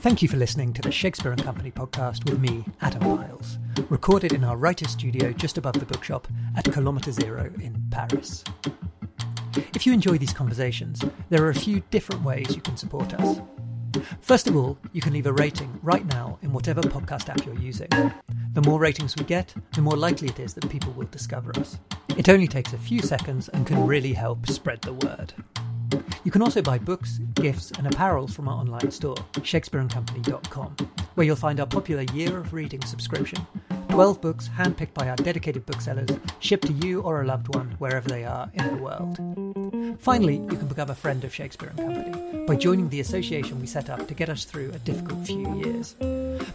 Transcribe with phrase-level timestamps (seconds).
[0.00, 3.58] Thank you for listening to the Shakespeare and Company podcast with me, Adam Miles,
[3.90, 6.26] recorded in our writer's studio just above the bookshop
[6.56, 8.42] at Kilometre Zero in Paris.
[9.74, 13.40] If you enjoy these conversations, there are a few different ways you can support us.
[14.22, 17.58] First of all, you can leave a rating right now in whatever podcast app you're
[17.58, 17.88] using.
[18.52, 21.78] The more ratings we get, the more likely it is that people will discover us.
[22.16, 25.34] It only takes a few seconds and can really help spread the word.
[26.24, 30.76] You can also buy books, gifts, and apparel from our online store, shakespeareandcompany.com,
[31.14, 33.46] where you'll find our popular Year of Reading subscription
[33.88, 36.08] 12 books handpicked by our dedicated booksellers,
[36.38, 39.18] shipped to you or a loved one wherever they are in the world.
[40.00, 43.66] Finally, you can become a friend of Shakespeare and Company by joining the association we
[43.66, 45.96] set up to get us through a difficult few years.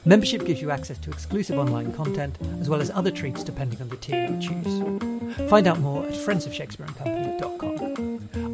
[0.06, 3.90] Membership gives you access to exclusive online content as well as other treats depending on
[3.90, 5.50] the tier you choose.
[5.50, 7.75] Find out more at friendsofshakespeareandcompany.com.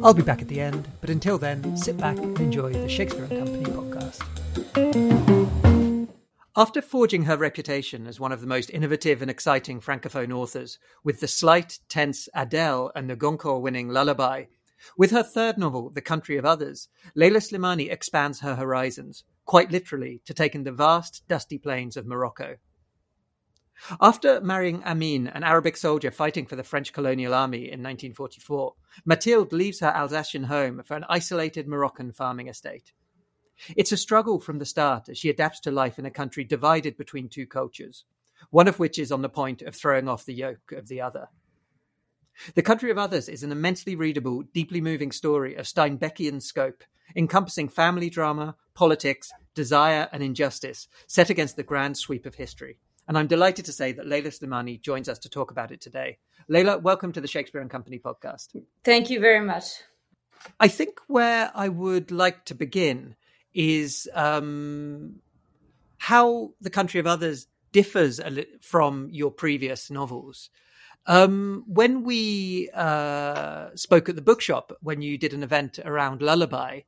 [0.02, 3.24] I'll be back at the end, but until then, sit back and enjoy the Shakespeare
[3.24, 4.22] and Company podcast.
[6.54, 11.20] After forging her reputation as one of the most innovative and exciting francophone authors, with
[11.20, 14.44] the slight, tense Adele and the Goncourt winning Lullaby,
[14.98, 20.20] with her third novel, The Country of Others, Leila Slimani expands her horizons, quite literally,
[20.26, 22.56] to take in the vast, dusty plains of Morocco.
[24.00, 29.52] After marrying Amin, an Arabic soldier fighting for the French colonial army in 1944, Mathilde
[29.52, 32.92] leaves her Alsatian home for an isolated Moroccan farming estate.
[33.76, 36.96] It's a struggle from the start as she adapts to life in a country divided
[36.96, 38.04] between two cultures,
[38.50, 41.28] one of which is on the point of throwing off the yoke of the other.
[42.54, 46.82] The Country of Others is an immensely readable, deeply moving story of Steinbeckian scope,
[47.14, 52.78] encompassing family drama, politics, desire, and injustice, set against the grand sweep of history.
[53.12, 56.16] And I'm delighted to say that Leila Slimani joins us to talk about it today.
[56.48, 58.58] Leila, welcome to the Shakespeare and Company podcast.
[58.84, 59.64] Thank you very much.
[60.58, 63.16] I think where I would like to begin
[63.52, 65.16] is um,
[65.98, 68.18] how the country of others differs
[68.62, 70.48] from your previous novels.
[71.04, 76.80] Um, when we uh, spoke at the bookshop, when you did an event around Lullaby,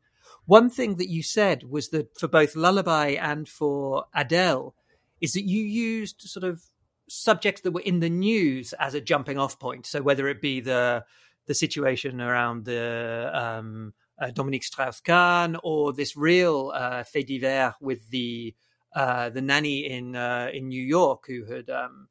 [0.46, 4.74] one thing that you said was that for both Lullaby and for Adele,
[5.20, 6.62] is that you used sort of
[7.08, 9.86] subjects that were in the news as a jumping off point.
[9.86, 11.04] So whether it be the
[11.46, 18.08] the situation around the um, uh, Dominique Strauss-Kahn or this real uh, fait divers with
[18.10, 18.54] the
[18.94, 22.08] uh, the nanny in uh, in New York who had um,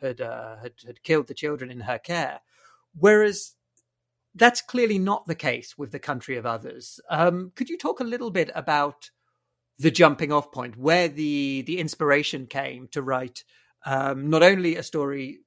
[0.00, 2.40] had, uh, had had killed the children in her care,
[2.94, 3.54] whereas
[4.34, 7.00] that's clearly not the case with the country of others.
[7.08, 9.10] Um, could you talk a little bit about
[9.78, 13.44] the jumping off point, where the the inspiration came to write
[13.84, 15.40] um, not only a story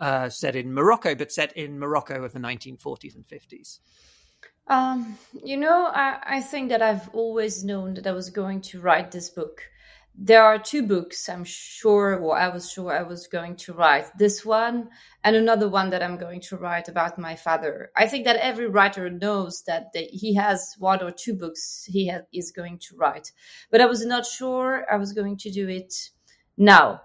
[0.00, 3.78] uh, set in Morocco, but set in Morocco of the 1940s and 50s?
[4.66, 8.80] Um, you know, I, I think that I've always known that I was going to
[8.80, 9.62] write this book.
[10.14, 14.06] There are two books I'm sure, or I was sure I was going to write.
[14.18, 14.90] This one
[15.24, 17.90] and another one that I'm going to write about my father.
[17.96, 22.26] I think that every writer knows that he has one or two books he ha-
[22.32, 23.32] is going to write,
[23.70, 25.94] but I was not sure I was going to do it
[26.58, 27.00] now.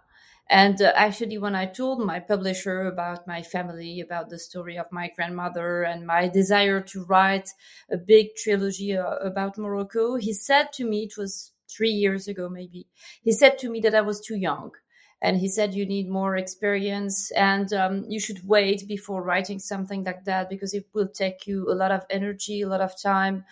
[0.50, 4.91] And uh, actually, when I told my publisher about my family, about the story of
[4.91, 7.50] my grandmother, and my desire to write
[7.91, 12.50] a big trilogy uh, about Morocco, he said to me, it was three years ago
[12.50, 12.88] maybe,
[13.24, 14.72] he said to me that I was too young.
[15.20, 20.04] And he said, you need more experience and um, you should wait before writing something
[20.04, 23.44] like that because it will take you a lot of energy, a lot of time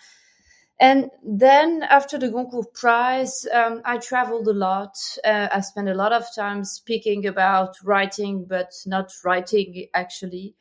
[0.78, 4.94] and then after the Goncourt Prize, um, I traveled a lot.
[5.24, 10.54] Uh, I spent a lot of time speaking about writing, but not writing actually.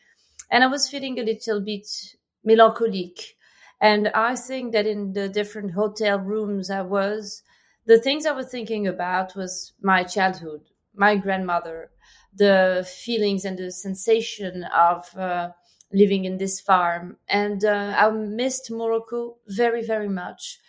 [0.49, 1.87] And I was feeling a little bit
[2.45, 3.34] melancholic.
[3.85, 7.43] And I think that in the different hotel rooms I was,
[7.85, 10.61] the things I was thinking about was my childhood,
[10.95, 11.91] my grandmother,
[12.33, 15.51] the feelings and the sensation of uh,
[15.93, 17.17] living in this farm.
[17.29, 20.59] And uh, I missed Morocco very, very much.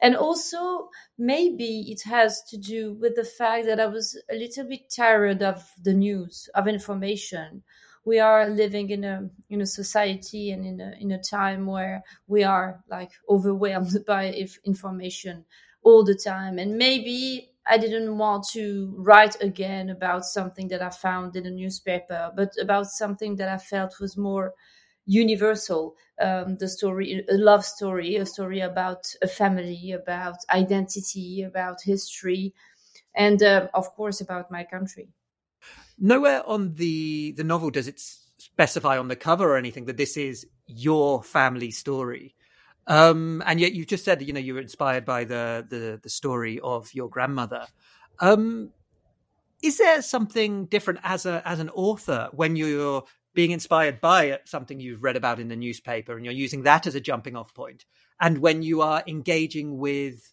[0.00, 4.66] And also, maybe it has to do with the fact that I was a little
[4.72, 7.64] bit tired of the news, of information.
[8.04, 12.02] We are living in a in a society and in a in a time where
[12.26, 14.32] we are like overwhelmed by
[14.64, 15.44] information
[15.82, 16.58] all the time.
[16.58, 21.50] And maybe I didn't want to write again about something that I found in a
[21.50, 24.54] newspaper, but about something that I felt was more
[25.06, 25.96] universal.
[26.20, 32.54] Um, the story, a love story, a story about a family, about identity, about history,
[33.14, 35.08] and uh, of course about my country.
[36.00, 38.00] Nowhere on the the novel does it
[38.38, 42.34] specify on the cover or anything that this is your family story.
[42.86, 46.08] Um, and yet you've just said, you know, you were inspired by the the, the
[46.08, 47.66] story of your grandmother.
[48.18, 48.70] Um,
[49.62, 53.04] is there something different as a as an author when you're
[53.34, 56.94] being inspired by something you've read about in the newspaper and you're using that as
[56.94, 57.84] a jumping off point
[58.20, 60.32] and when you are engaging with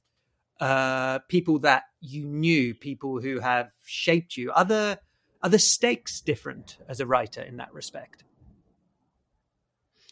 [0.59, 4.99] uh, people that you knew people who have shaped you the
[5.43, 8.23] are the stakes different as a writer in that respect?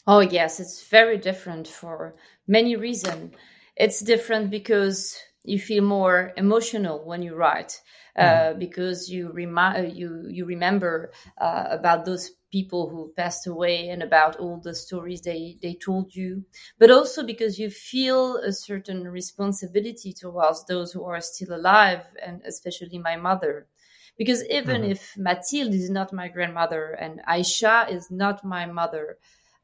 [0.08, 2.16] Oh yes it's very different for
[2.48, 3.34] many reasons.
[3.76, 7.82] It's different because you feel more emotional when you write
[8.18, 8.60] uh, mm-hmm.
[8.60, 14.38] because you remind you you remember uh, about those people who passed away and about
[14.38, 16.44] all the stories they they told you
[16.80, 22.42] but also because you feel a certain responsibility towards those who are still alive and
[22.46, 23.68] especially my mother
[24.18, 24.92] because even mm-hmm.
[24.92, 29.18] if Mathilde is not my grandmother and Aisha is not my mother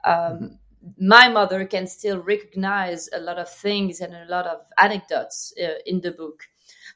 [0.05, 0.45] um, mm-hmm
[0.97, 5.73] my mother can still recognize a lot of things and a lot of anecdotes uh,
[5.85, 6.47] in the book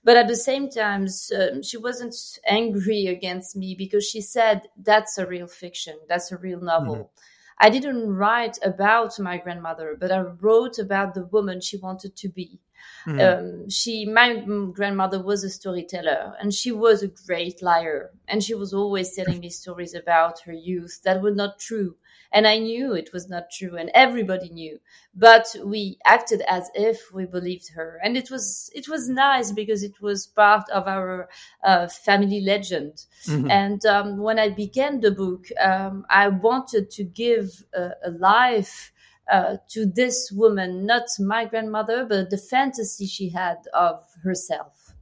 [0.06, 2.16] but at the same time, um, she wasn't
[2.46, 5.98] angry against me because she said, that's a real fiction.
[6.08, 6.96] That's a real novel.
[6.96, 7.58] Mm-hmm.
[7.60, 12.30] I didn't write about my grandmother, but I wrote about the woman she wanted to
[12.30, 12.60] be.
[13.06, 13.20] Mm-hmm.
[13.20, 14.44] Um, she, my
[14.74, 18.12] grandmother was a storyteller and she was a great liar.
[18.28, 21.96] And she was always telling me stories about her youth that were not true.
[22.32, 24.80] And I knew it was not true and everybody knew,
[25.16, 28.00] but we acted as if we believed her.
[28.04, 31.30] And it was, it was nice because it was part of our
[31.64, 33.06] uh, family legend.
[33.28, 33.50] Mm-hmm.
[33.50, 38.92] And um, when I began the book, um, I wanted to give a, a life
[39.32, 44.94] uh, to this woman, not my grandmother, but the fantasy she had of herself.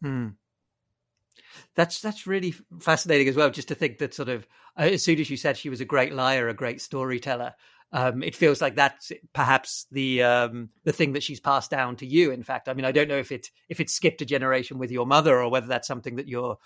[0.00, 0.28] Hmm.
[1.74, 3.50] That's that's really fascinating as well.
[3.50, 4.46] Just to think that sort of
[4.78, 7.54] uh, as soon as you said she was a great liar, a great storyteller,
[7.92, 12.06] um, it feels like that's perhaps the um, the thing that she's passed down to
[12.06, 12.30] you.
[12.30, 14.90] In fact, I mean, I don't know if it if it skipped a generation with
[14.90, 16.56] your mother or whether that's something that you're,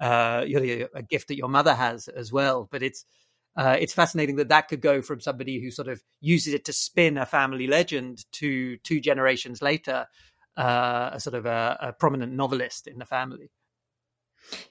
[0.00, 2.66] uh, you're a gift that your mother has as well.
[2.70, 3.04] But it's
[3.56, 6.72] uh, it's fascinating that that could go from somebody who sort of uses it to
[6.72, 10.06] spin a family legend to two generations later,
[10.56, 13.50] uh, a sort of a, a prominent novelist in the family.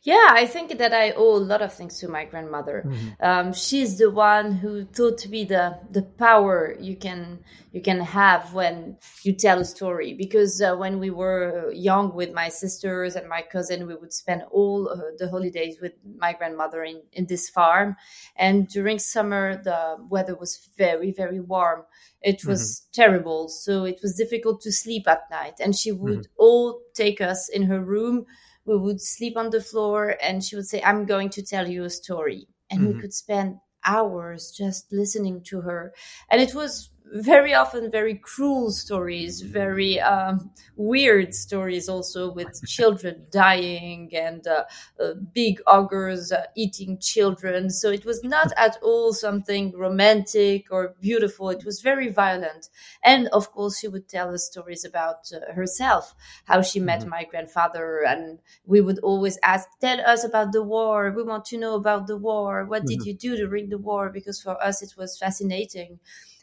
[0.04, 2.84] Yeah, I think that I owe a lot of things to my grandmother.
[2.86, 3.08] Mm-hmm.
[3.22, 7.40] Um, she's the one who taught me the the power you can
[7.72, 10.14] you can have when you tell a story.
[10.14, 14.44] Because uh, when we were young with my sisters and my cousin, we would spend
[14.52, 17.96] all uh, the holidays with my grandmother in in this farm.
[18.36, 21.84] And during summer, the weather was very very warm.
[22.22, 23.02] It was mm-hmm.
[23.02, 25.56] terrible, so it was difficult to sleep at night.
[25.62, 26.44] And she would mm-hmm.
[26.44, 28.26] all take us in her room
[28.70, 31.84] we would sleep on the floor and she would say i'm going to tell you
[31.84, 32.94] a story and mm-hmm.
[32.94, 35.94] we could spend hours just listening to her
[36.30, 43.26] and it was very often very cruel stories, very um, weird stories also with children
[43.32, 44.64] dying and uh,
[45.00, 47.70] uh, big ogres uh, eating children.
[47.70, 51.50] So it was not at all something romantic or beautiful.
[51.50, 52.70] It was very violent.
[53.04, 56.14] And of course, she would tell us stories about uh, herself,
[56.46, 57.10] how she met mm-hmm.
[57.10, 58.04] my grandfather.
[58.08, 61.12] And we would always ask, tell us about the war.
[61.16, 62.66] We want to know about the war.
[62.66, 63.04] What mm-hmm.
[63.04, 64.10] did you do during the war?
[64.10, 66.00] Because for us, it was fascinating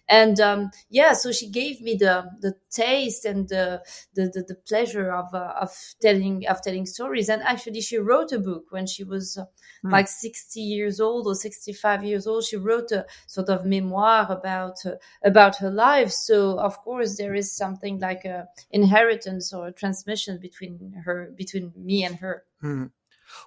[0.09, 3.83] and um, yeah so she gave me the the taste and the
[4.15, 8.33] the, the, the pleasure of uh, of telling of telling stories and actually she wrote
[8.33, 9.45] a book when she was uh,
[9.85, 9.93] mm.
[9.93, 14.85] like 60 years old or 65 years old she wrote a sort of memoir about
[14.87, 14.93] uh,
[15.25, 20.39] about her life so of course there is something like a inheritance or a transmission
[20.39, 22.91] between her between me and her mm.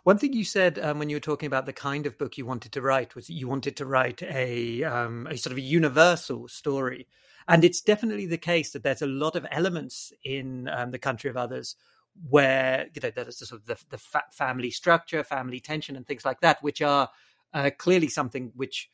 [0.04, 2.46] One thing you said um, when you were talking about the kind of book you
[2.46, 5.62] wanted to write was that you wanted to write a, um, a sort of a
[5.62, 7.08] universal story.
[7.48, 11.30] And it's definitely the case that there's a lot of elements in um, the country
[11.30, 11.76] of others
[12.30, 16.26] where you know there's sort of the, the fa- family structure, family tension, and things
[16.26, 17.10] like that, which are
[17.54, 18.90] uh, clearly something which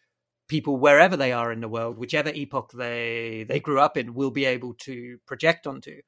[0.48, 4.32] people wherever they are in the world, whichever epoch they they grew up in, will
[4.32, 6.01] be able to project onto.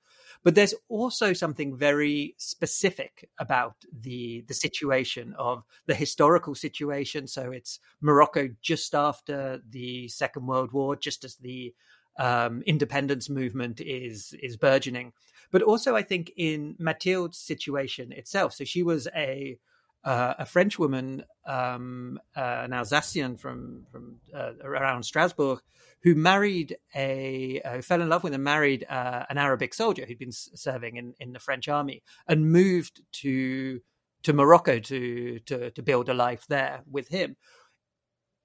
[0.44, 7.28] But there's also something very specific about the the situation of the historical situation.
[7.28, 11.74] So it's Morocco just after the Second World War, just as the
[12.20, 15.14] um, independence movement is is burgeoning.
[15.52, 18.54] But also, I think in Mathilde's situation itself.
[18.54, 19.58] So she was a
[20.04, 25.60] uh, a French woman, um, uh, an Alsatian from from uh, around Strasbourg,
[26.04, 30.06] who married a uh, who fell in love with and married uh, an Arabic soldier
[30.06, 33.82] who'd been serving in, in the French army and moved to
[34.24, 37.36] to Morocco to to to build a life there with him.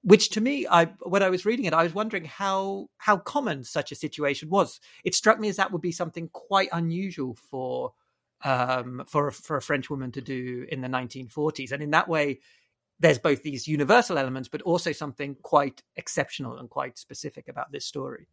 [0.03, 3.63] which to me, I when I was reading it, I was wondering how how common
[3.63, 4.79] such a situation was.
[5.03, 7.93] It struck me as that would be something quite unusual for
[8.43, 12.39] um, for for a French woman to do in the 1940s, and in that way,
[12.99, 17.85] there's both these universal elements, but also something quite exceptional and quite specific about this
[17.85, 18.27] story.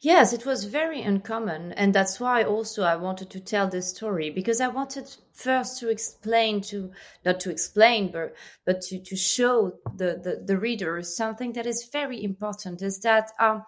[0.00, 4.30] Yes, it was very uncommon, and that's why also I wanted to tell this story
[4.30, 6.90] because I wanted first to explain to
[7.24, 8.34] not to explain, but
[8.66, 13.32] but to to show the the, the reader something that is very important is that
[13.38, 13.64] um,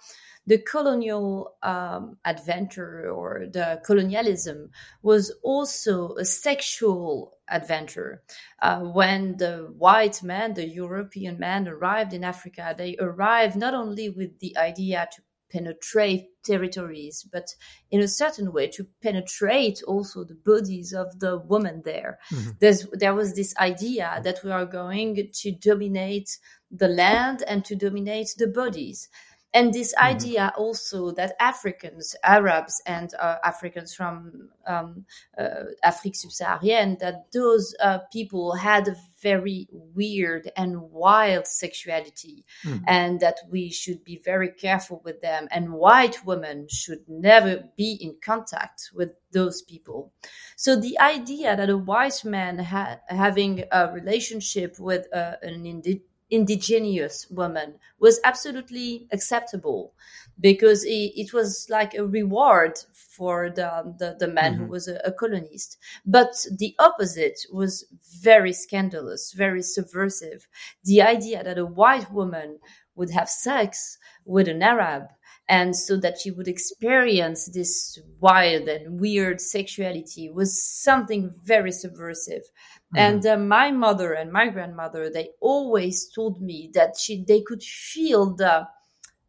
[0.47, 4.71] the colonial um, adventure or the colonialism
[5.03, 8.23] was also a sexual adventure.
[8.61, 14.09] Uh, when the white man, the European man, arrived in Africa, they arrived not only
[14.09, 15.23] with the idea to
[15.53, 17.55] penetrate territories, but
[17.91, 22.19] in a certain way to penetrate also the bodies of the women there.
[22.33, 22.97] Mm-hmm.
[22.99, 26.39] there was this idea that we are going to dominate
[26.71, 29.09] the land and to dominate the bodies
[29.55, 30.07] and this mm-hmm.
[30.07, 35.05] idea also that Africans, Arabs, and uh, Africans from um,
[35.39, 42.83] uh, Afrique subsaharienne, that those uh, people had a very weird and wild sexuality, mm.
[42.87, 47.93] and that we should be very careful with them, and white women should never be
[48.01, 50.13] in contact with those people.
[50.57, 56.07] So the idea that a white man ha- having a relationship with uh, an indigenous
[56.33, 59.93] indigenous woman was absolutely acceptable
[60.41, 64.65] because it, it, was like a reward for the, the, the man mm-hmm.
[64.65, 65.77] who was a, a, colonist.
[66.07, 67.85] But the opposite was
[68.23, 70.49] very scandalous, very subversive.
[70.85, 72.59] The idea that a white woman
[72.97, 75.09] would have sex with an Arab
[75.49, 82.43] and so that she would experience this wild and weird sexuality was something very subversive
[82.43, 82.99] mm-hmm.
[82.99, 87.63] and uh, my mother and my grandmother they always told me that she they could
[87.63, 88.67] feel the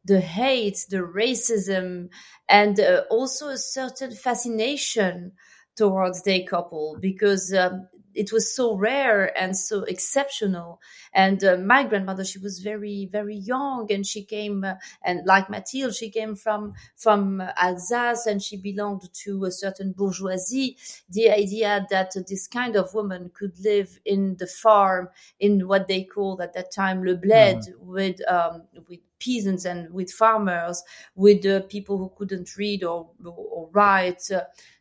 [0.06, 2.10] the hate the racism
[2.50, 5.32] and uh, also a certain fascination
[5.76, 10.82] towards their couple because um, it was so rare and so exceptional.
[11.14, 15.50] And uh, my grandmother, she was very, very young, and she came, uh, and like
[15.50, 20.78] Mathilde, she came from from Alsace, and she belonged to a certain bourgeoisie.
[21.10, 26.04] The idea that this kind of woman could live in the farm, in what they
[26.04, 27.78] called at that time le bled, mm.
[27.80, 30.84] with um, with peasants and with farmers,
[31.16, 34.30] with uh, people who couldn't read or, or write.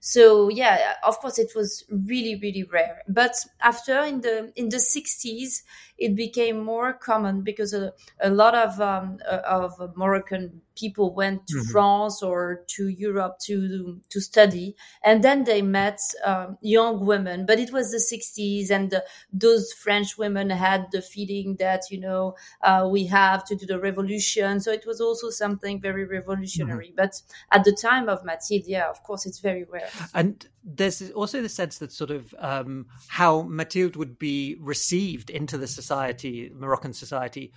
[0.05, 3.03] So yeah, of course, it was really, really rare.
[3.07, 5.63] But after in the in the 60s,
[5.97, 11.47] it became more common because a, a lot of um, uh, of Moroccan people went
[11.47, 11.71] to mm-hmm.
[11.71, 17.47] France or to Europe to to study, and then they met um, young women.
[17.47, 22.01] But it was the 60s, and the, those French women had the feeling that you
[22.01, 24.59] know uh, we have to do the revolution.
[24.59, 26.89] So it was also something very revolutionary.
[26.89, 26.97] Mm-hmm.
[26.97, 29.92] But at the time of Mathilde, yeah, of course, it's very rare.
[30.15, 35.59] And there's also the sense that sort of um, how Mathilde would be received into
[35.59, 37.53] the society, Moroccan society,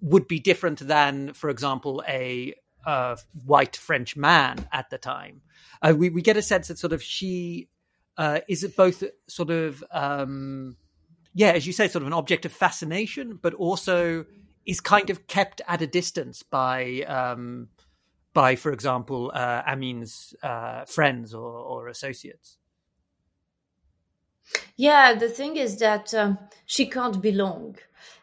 [0.00, 2.54] would be different than, for example, a
[2.86, 5.42] uh, white French man at the time.
[5.82, 7.68] Uh, we we get a sense that sort of she
[8.16, 10.76] uh, is it both sort of um,
[11.34, 14.24] yeah, as you say, sort of an object of fascination, but also
[14.66, 17.68] is kind of kept at a distance by um,
[18.32, 22.58] by, for example, uh, Amin's uh, friends or, or, associates.
[24.76, 27.76] Yeah, the thing is that um, she can't belong.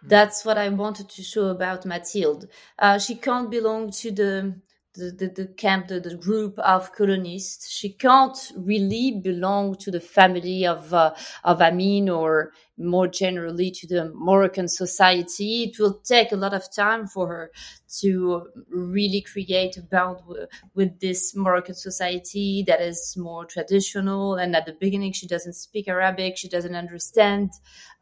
[0.04, 0.10] Mm.
[0.10, 2.48] That's what I wanted to show about Mathilde.
[2.80, 4.56] Uh, she can't belong to the
[4.98, 7.70] the, the, the, camp, the, the group of colonists.
[7.70, 11.14] She can't really belong to the family of uh,
[11.44, 15.64] of Amin or more generally to the Moroccan society.
[15.64, 17.52] It will take a lot of time for her
[18.02, 24.36] to really create a bond w- with this Moroccan society that is more traditional.
[24.36, 27.52] And at the beginning, she doesn't speak Arabic, she doesn't understand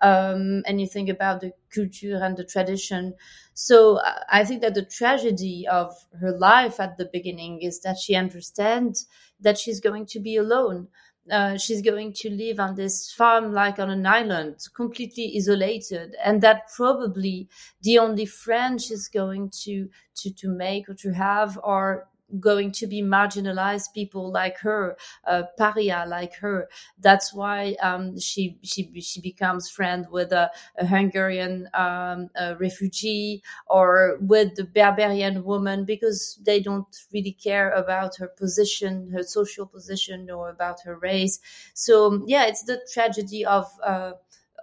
[0.01, 3.13] um, anything about the culture and the tradition.
[3.55, 8.13] So I think that the tragedy of her life at the beginning is that she
[8.15, 9.07] understands
[9.39, 10.89] that she's going to be alone.
[11.31, 16.41] Uh, she's going to live on this farm like on an island, completely isolated, and
[16.41, 17.47] that probably
[17.81, 22.07] the only friend she's going to to to make or to have are
[22.39, 26.67] going to be marginalized people like her, uh, paria like her.
[26.99, 33.43] That's why um, she she she becomes friend with a, a Hungarian um, a refugee
[33.67, 39.65] or with the Berberian woman because they don't really care about her position, her social
[39.65, 41.39] position, or about her race.
[41.73, 43.65] So yeah, it's the tragedy of.
[43.83, 44.13] Uh,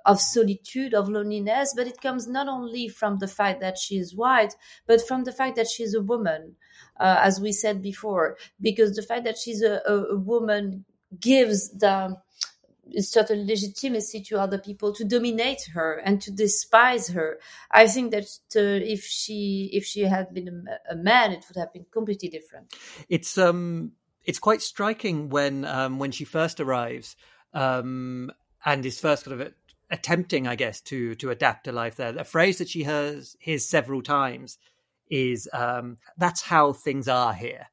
[0.04, 4.16] of solitude, of loneliness, but it comes not only from the fact that she is
[4.16, 4.54] white,
[4.86, 6.56] but from the fact that she's a woman,
[6.98, 10.84] uh, as we said before, because the fact that she's a, a, woman
[11.20, 12.16] gives the
[12.98, 17.38] certain legitimacy to other people to dominate her and to despise her.
[17.70, 18.24] I think that
[18.56, 22.28] uh, if she if she had been a, a, man, it would have been completely
[22.28, 22.74] different.
[23.08, 23.92] It's um
[24.24, 27.16] it's quite striking when um when she first arrives
[27.54, 28.30] um
[28.64, 29.52] and is first sort of
[29.90, 32.16] attempting, I guess, to to adapt to life there.
[32.16, 34.58] A phrase that she hears hears several times
[35.12, 37.66] is um that's how things are here.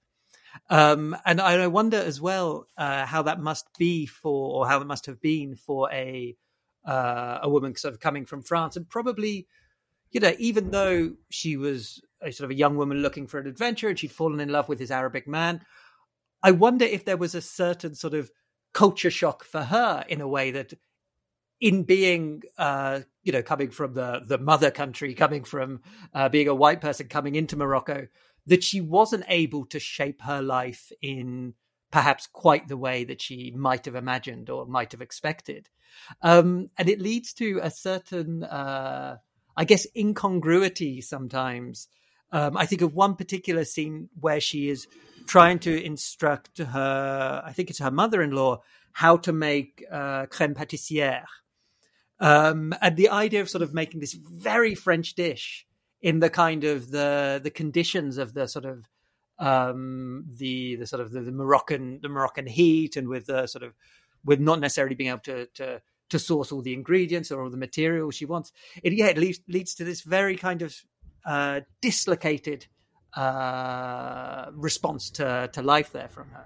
[0.70, 4.88] Um, and I wonder as well uh, how that must be for, or how it
[4.88, 6.36] must have been for a
[6.86, 9.48] uh, a woman sort of coming from France, and probably,
[10.12, 13.48] you know, even though she was a sort of a young woman looking for an
[13.48, 15.62] adventure, and she'd fallen in love with this Arabic man,
[16.42, 18.32] I wonder if there was a certain sort of
[18.74, 20.74] culture shock for her in a way that,
[21.60, 25.82] in being, uh, you know, coming from the the mother country, coming from
[26.14, 28.08] uh, being a white person coming into Morocco
[28.48, 31.54] that she wasn't able to shape her life in
[31.92, 35.70] perhaps quite the way that she might have imagined or might have expected.
[36.22, 39.18] Um, and it leads to a certain, uh,
[39.58, 41.88] I guess, incongruity sometimes.
[42.32, 44.88] Um, I think of one particular scene where she is
[45.26, 48.62] trying to instruct her, I think it's her mother in law,
[48.94, 51.26] how to make uh, crème pâtissière.
[52.20, 55.66] Um, and the idea of sort of making this very French dish
[56.02, 58.86] in the kind of the the conditions of the sort of
[59.38, 63.64] um, the the sort of the, the, Moroccan the Moroccan heat and with the sort
[63.64, 63.74] of
[64.26, 67.58] with not necessarily being able to to to source all the ingredients or all the
[67.58, 68.52] materials she wants.
[68.84, 70.76] It yeah, it leads leads to this very kind of
[71.26, 72.68] uh, dislocated
[73.14, 76.46] uh, response to to life there from her.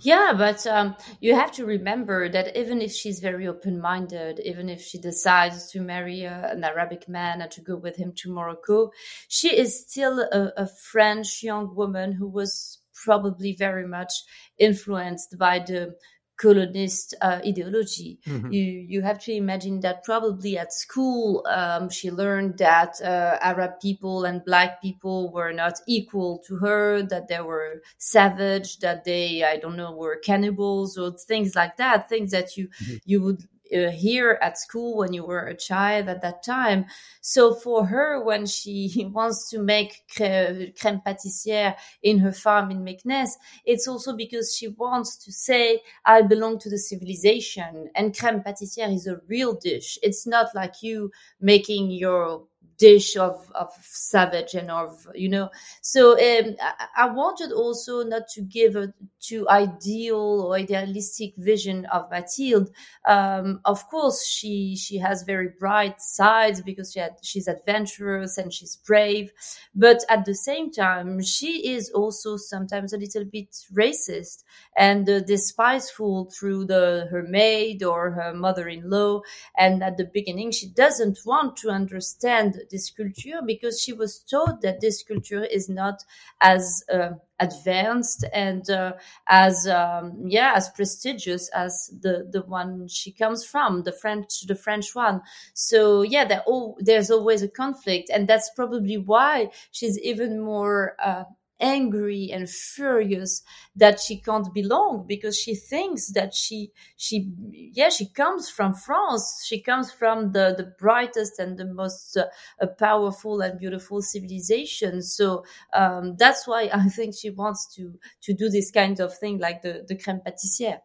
[0.00, 4.68] Yeah, but um, you have to remember that even if she's very open minded, even
[4.68, 8.32] if she decides to marry a, an Arabic man and to go with him to
[8.32, 8.90] Morocco,
[9.28, 14.12] she is still a, a French young woman who was probably very much
[14.58, 15.94] influenced by the
[16.42, 18.18] colonist uh, ideology.
[18.26, 18.52] Mm-hmm.
[18.52, 23.80] You you have to imagine that probably at school um, she learned that uh, Arab
[23.80, 29.44] people and black people were not equal to her, that they were savage, that they
[29.44, 32.08] I don't know were cannibals or things like that.
[32.08, 32.96] Things that you mm-hmm.
[33.04, 33.42] you would
[33.74, 36.86] uh, here at school when you were a child at that time.
[37.20, 43.30] So for her, when she wants to make crème, pâtissière in her farm in Meknes,
[43.64, 48.94] it's also because she wants to say, I belong to the civilization and crème pâtissière
[48.94, 49.98] is a real dish.
[50.02, 52.44] It's not like you making your
[52.82, 55.48] dish of, of savage and of you know.
[55.82, 61.86] So um, I, I, wanted also not to give a too ideal or idealistic vision
[61.86, 62.70] of Mathilde.
[63.06, 68.52] Um, of course she she has very bright sides because she had, she's adventurous and
[68.52, 69.30] she's brave
[69.74, 74.42] but at the same time she is also sometimes a little bit racist
[74.76, 79.20] and uh, despiseful through the her maid or her mother-in-law.
[79.56, 84.62] And at the beginning she doesn't want to understand this culture because she was taught
[84.62, 86.02] that this culture is not
[86.40, 88.92] as uh, advanced and uh,
[89.28, 94.54] as um, yeah as prestigious as the the one she comes from the french the
[94.54, 95.20] french one.
[95.54, 101.24] So yeah all, there's always a conflict and that's probably why she's even more uh,
[101.62, 103.42] angry and furious
[103.76, 109.44] that she can't belong because she thinks that she she yeah she comes from France.
[109.46, 115.02] She comes from the the brightest and the most uh, powerful and beautiful civilization.
[115.02, 119.38] So um, that's why I think she wants to to do this kind of thing
[119.38, 120.80] like the the crème pâtissière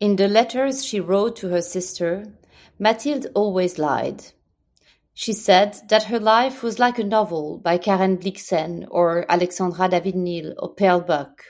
[0.00, 2.24] In the letters she wrote to her sister,
[2.78, 4.24] Mathilde always lied.
[5.12, 10.54] She said that her life was like a novel by Karen Blixen or Alexandra David-Néel
[10.56, 11.44] or Pearl Buck.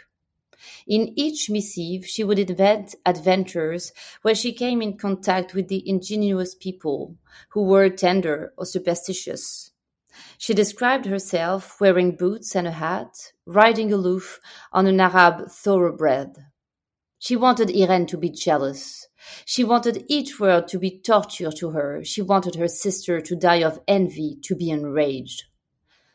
[0.88, 6.56] In each missive, she would invent adventures where she came in contact with the ingenuous
[6.56, 7.14] people
[7.50, 9.70] who were tender or superstitious.
[10.38, 14.40] She described herself wearing boots and a hat, riding aloof
[14.72, 16.34] on an Arab thoroughbred.
[17.22, 19.06] She wanted Irene to be jealous.
[19.44, 22.02] She wanted each word to be torture to her.
[22.02, 25.44] She wanted her sister to die of envy, to be enraged.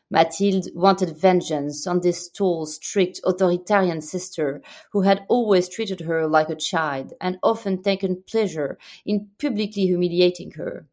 [0.10, 4.64] Mathilde wanted vengeance on this tall, strict, authoritarian sister
[4.94, 10.52] who had always treated her like a child and often taken pleasure in publicly humiliating
[10.52, 10.88] her.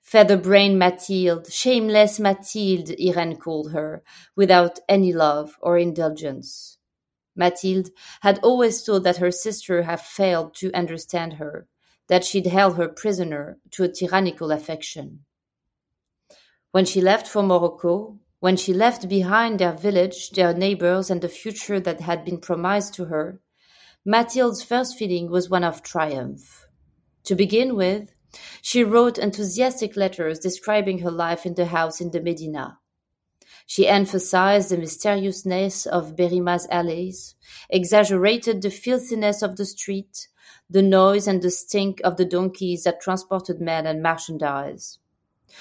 [0.00, 4.04] Feather-brained Mathilde, shameless Mathilde, Irene called her,
[4.36, 6.78] without any love or indulgence.
[7.36, 7.90] Mathilde
[8.22, 11.66] had always thought that her sister had failed to understand her,
[12.08, 15.24] that she'd held her prisoner to a tyrannical affection.
[16.72, 21.28] When she left for Morocco, when she left behind their village, their neighbors, and the
[21.28, 23.40] future that had been promised to her,
[24.04, 26.66] Mathilde's first feeling was one of triumph.
[27.24, 28.14] To begin with,
[28.62, 32.78] she wrote enthusiastic letters describing her life in the house in the Medina.
[33.70, 37.36] She emphasized the mysteriousness of Berrima's alleys,
[37.68, 40.26] exaggerated the filthiness of the street,
[40.68, 44.98] the noise and the stink of the donkeys that transported men and merchandise.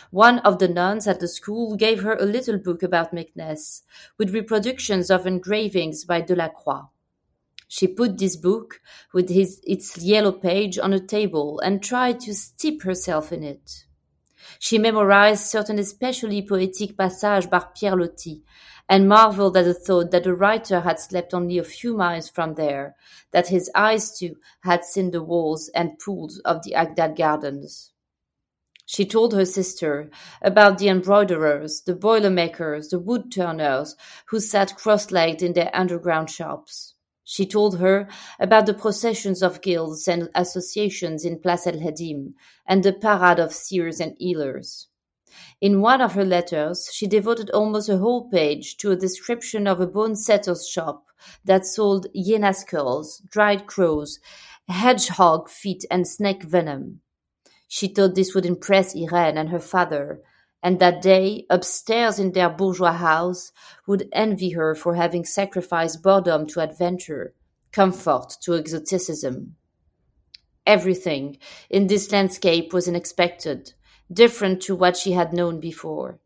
[0.09, 3.83] One of the nuns at the school gave her a little book about Meknes,
[4.17, 6.87] with reproductions of engravings by Delacroix.
[7.67, 8.81] She put this book,
[9.13, 13.85] with his, its yellow page, on a table and tried to steep herself in it.
[14.61, 18.43] She memorized certain especially poetic passages by Pierre Loti,
[18.89, 22.55] and marveled at the thought that the writer had slept only a few miles from
[22.55, 22.95] there,
[23.31, 27.93] that his eyes too had seen the walls and pools of the Agdal gardens.
[28.85, 30.09] She told her sister
[30.41, 33.95] about the embroiderers, the boiler makers, the wood turners
[34.25, 36.95] who sat cross-legged in their underground shops.
[37.31, 42.33] She told her about the processions of guilds and associations in Place El Hadim
[42.65, 44.87] and the parade of seers and healers.
[45.61, 49.79] In one of her letters, she devoted almost a whole page to a description of
[49.79, 51.05] a bone setter's shop
[51.45, 54.17] that sold hyena skulls, dried crows,
[54.67, 57.01] hedgehog feet, and snake venom.
[57.67, 60.23] She thought this would impress Irene and her father,
[60.61, 63.51] and that they, upstairs in their bourgeois house,
[63.87, 67.33] would envy her for having sacrificed boredom to adventure,
[67.71, 69.55] comfort to exoticism.
[70.65, 71.37] Everything
[71.69, 73.73] in this landscape was unexpected,
[74.11, 76.19] different to what she had known before.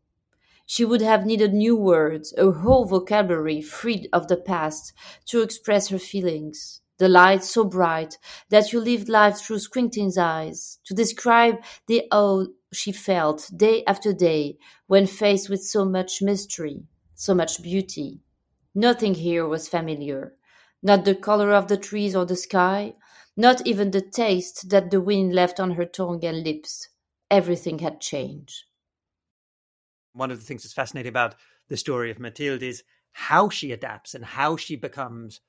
[0.66, 4.92] She would have needed new words, a whole vocabulary freed of the past,
[5.26, 8.18] to express her feelings, the light so bright
[8.50, 14.12] that you lived life through squinting eyes, to describe the awe she felt day after
[14.12, 18.20] day when faced with so much mystery, so much beauty.
[18.74, 20.34] Nothing here was familiar,
[20.82, 22.94] not the color of the trees or the sky,
[23.36, 26.88] not even the taste that the wind left on her tongue and lips.
[27.30, 28.64] Everything had changed.
[30.12, 31.34] One of the things that's fascinating about
[31.68, 35.40] the story of Mathilde is how she adapts and how she becomes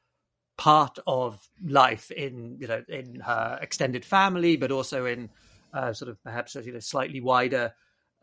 [0.57, 5.29] part of life in you know in her extended family, but also in
[5.73, 7.73] uh, sort of perhaps you know, slightly wider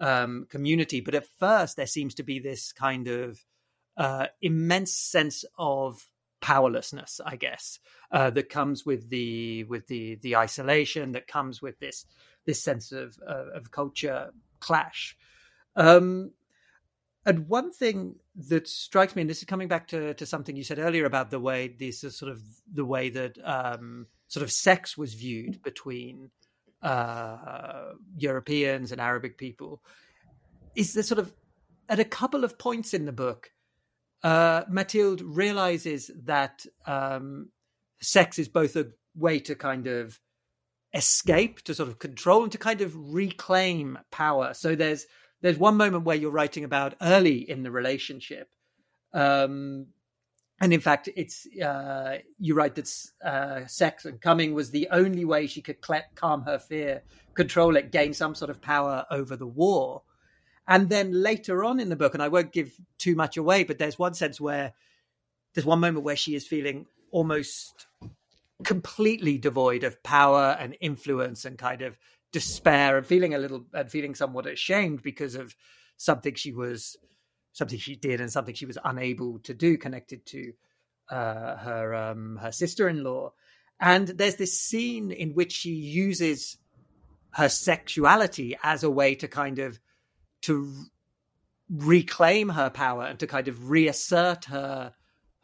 [0.00, 1.00] um, community.
[1.00, 3.44] But at first, there seems to be this kind of
[3.96, 6.08] uh, immense sense of
[6.40, 7.78] powerlessness, I guess,
[8.10, 12.06] uh, that comes with the with the the isolation that comes with this
[12.46, 15.16] this sense of of culture clash.
[15.76, 16.32] Um,
[17.24, 18.16] and one thing
[18.48, 21.30] that strikes me, and this is coming back to, to something you said earlier about
[21.30, 22.40] the way this is sort of
[22.72, 26.30] the way that um, sort of sex was viewed between
[26.82, 29.82] uh, Europeans and Arabic people,
[30.74, 31.32] is there sort of
[31.88, 33.50] at a couple of points in the book,
[34.22, 37.50] uh, Mathilde realizes that um,
[38.00, 40.18] sex is both a way to kind of
[40.94, 44.54] escape, to sort of control, and to kind of reclaim power.
[44.54, 45.06] So there's
[45.42, 48.48] there's one moment where you're writing about early in the relationship.
[49.12, 49.88] Um,
[50.60, 52.88] and in fact, it's uh, you write that
[53.24, 55.78] uh, sex and coming was the only way she could
[56.14, 57.02] calm her fear,
[57.34, 60.02] control it, gain some sort of power over the war.
[60.68, 63.78] And then later on in the book, and I won't give too much away, but
[63.78, 64.72] there's one sense where
[65.54, 67.86] there's one moment where she is feeling almost
[68.62, 71.98] completely devoid of power and influence and kind of
[72.32, 75.54] despair and feeling a little and feeling somewhat ashamed because of
[75.96, 76.96] something she was
[77.52, 80.52] something she did and something she was unable to do connected to
[81.10, 83.30] uh, her um, her sister-in-law
[83.80, 86.56] and there's this scene in which she uses
[87.32, 89.78] her sexuality as a way to kind of
[90.42, 90.72] to
[91.68, 94.92] reclaim her power and to kind of reassert her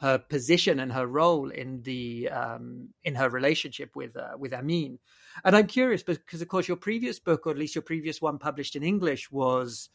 [0.00, 4.98] her position and her role in the um, in her relationship with uh, with Amin.
[5.44, 8.38] And I'm curious because, of course, your previous book, or at least your previous one
[8.38, 9.90] published in English, was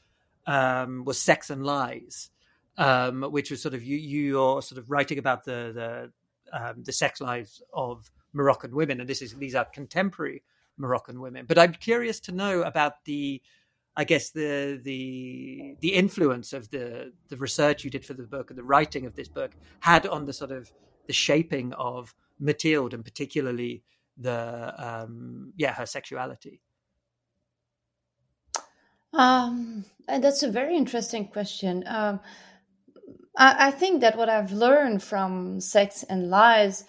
[0.46, 2.30] um, was Sex and Lies,
[2.78, 6.12] um, which was sort of you you're sort of writing about the the
[6.58, 10.44] um, the sex lives of Moroccan women, and this is these are contemporary
[10.78, 11.46] Moroccan women.
[11.48, 13.42] But I'm curious to know about the
[13.96, 18.50] I guess the the the influence of the the research you did for the book
[18.50, 19.52] and the writing of this book
[19.82, 20.72] had on the sort of
[21.08, 23.84] the shaping of Mathilde and particularly
[24.18, 26.62] the um, yeah her sexuality.
[29.14, 31.84] Um, and that's a very interesting question.
[31.86, 32.20] Um,
[33.38, 36.86] I, I, think that what I've learned from Sex and Lies,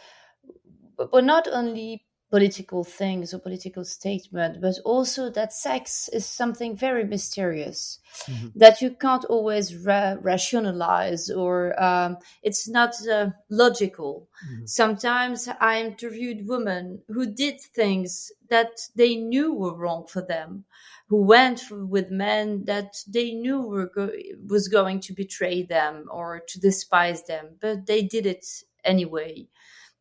[1.13, 2.04] were not only
[2.35, 8.49] political things or political statement, but also that sex is something very mysterious mm-hmm.
[8.57, 14.29] that you can't always ra- rationalize or um, it's not uh, logical.
[14.45, 14.67] Mm-hmm.
[14.67, 20.65] Sometimes I interviewed women who did things that they knew were wrong for them,
[21.07, 26.43] who went with men that they knew were go- was going to betray them or
[26.49, 28.45] to despise them, but they did it
[28.85, 29.47] anyway.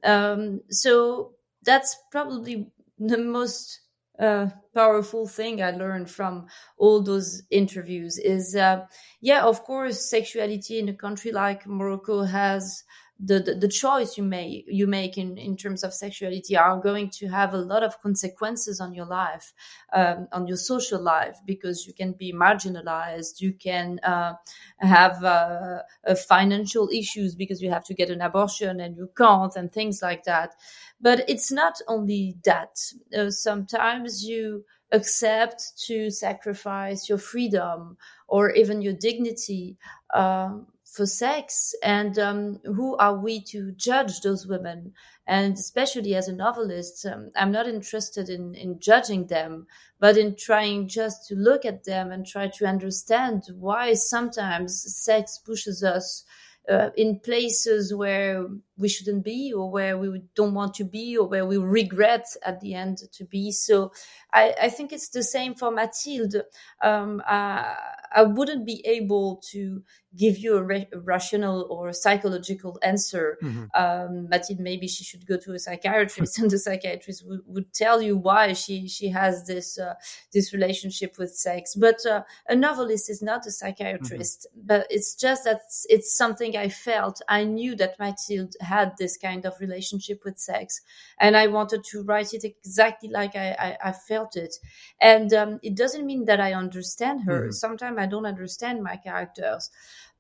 [0.04, 1.34] Um, so
[1.64, 3.80] that's probably the most
[4.20, 6.48] uh, powerful thing I learned from
[6.78, 8.86] all those interviews is, uh,
[9.22, 12.84] yeah, of course, sexuality in a country like Morocco has
[13.26, 17.10] the, the, the choice you make you make in, in terms of sexuality are going
[17.10, 19.54] to have a lot of consequences on your life,
[19.94, 24.34] um, on your social life, because you can be marginalized, you can uh,
[24.80, 25.80] have uh,
[26.28, 30.26] financial issues because you have to get an abortion and you can't, and things like
[30.26, 30.54] that.
[31.00, 32.78] But it's not only that.
[33.18, 39.78] Uh, sometimes you accept to sacrifice your freedom or even your dignity
[40.14, 44.94] um, for sex and um, who are we to judge those women?
[45.26, 49.68] And especially as a novelist um, i'm not interested in, in judging them
[50.00, 55.40] but in trying just to look at them and try to understand why sometimes sex
[55.40, 56.26] pushes us
[56.70, 61.28] uh, in places where we shouldn't be or where we don't want to be or
[61.28, 63.52] where we regret at the end to be.
[63.52, 63.92] So
[64.34, 66.36] i, I think it's the same for mathilde.
[66.82, 67.76] Um, uh,
[68.16, 69.84] i wouldn't be able to
[70.16, 73.66] give you a, ra- rational or a psychological answer mm-hmm.
[73.74, 78.02] um, mathilde maybe she should go to a psychiatrist and the psychiatrist would, would tell
[78.02, 79.94] you why she she has this uh,
[80.32, 84.68] this relationship with sex but uh, a novelist is not a psychiatrist mm-hmm.
[84.68, 89.46] but it's just that it's something i felt i knew that mathilde had this kind
[89.46, 90.82] of relationship with sex
[91.20, 94.56] and i wanted to write it exactly like i, I, I felt it
[95.02, 97.52] and um, it doesn't mean that i understand her mm-hmm.
[97.52, 99.72] sometimes i don't understand my characters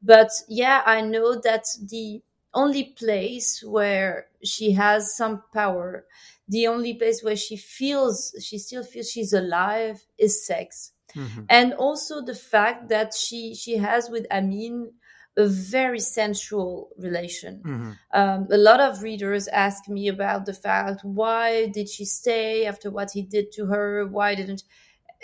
[0.03, 2.21] but yeah i know that the
[2.53, 6.05] only place where she has some power
[6.47, 11.41] the only place where she feels she still feels she's alive is sex mm-hmm.
[11.49, 14.91] and also the fact that she she has with amin
[15.35, 17.61] a very sensual relation.
[17.65, 17.91] Mm-hmm.
[18.13, 22.91] Um, a lot of readers ask me about the fact why did she stay after
[22.91, 24.05] what he did to her?
[24.05, 24.63] Why didn't?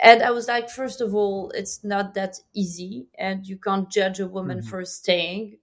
[0.01, 4.19] And I was like, first of all, it's not that easy, and you can't judge
[4.19, 4.69] a woman mm-hmm.
[4.69, 5.57] for staying.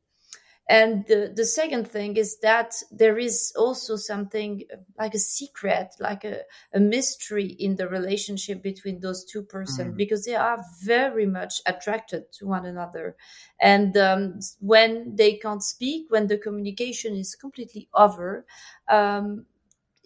[0.69, 4.65] And the, the second thing is that there is also something
[4.99, 6.41] like a secret, like a,
[6.75, 9.97] a mystery in the relationship between those two persons mm.
[9.97, 13.15] because they are very much attracted to one another.
[13.61, 18.45] And um, when they can't speak, when the communication is completely over,
[18.89, 19.47] um,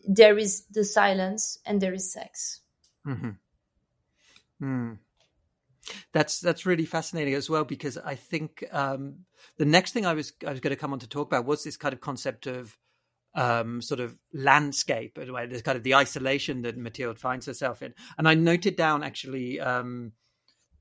[0.07, 2.61] there is the silence and there is sex.
[3.07, 3.31] Mm-hmm.
[4.61, 4.99] Mm.
[6.13, 9.25] That's that's really fascinating as well because I think um,
[9.57, 11.65] the next thing I was I was going to come on to talk about was
[11.65, 12.77] this kind of concept of
[13.35, 17.95] um, sort of landscape, this kind of the isolation that Mathilde finds herself in.
[18.19, 20.13] And I noted down actually um,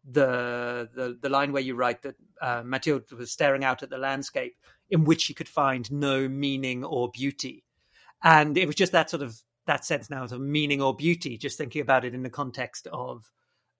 [0.10, 3.98] the, the the line where you write that uh, Mathilde was staring out at the
[3.98, 4.56] landscape
[4.90, 7.64] in which she could find no meaning or beauty,
[8.24, 11.38] and it was just that sort of that sense now of meaning or beauty.
[11.38, 13.32] Just thinking about it in the context of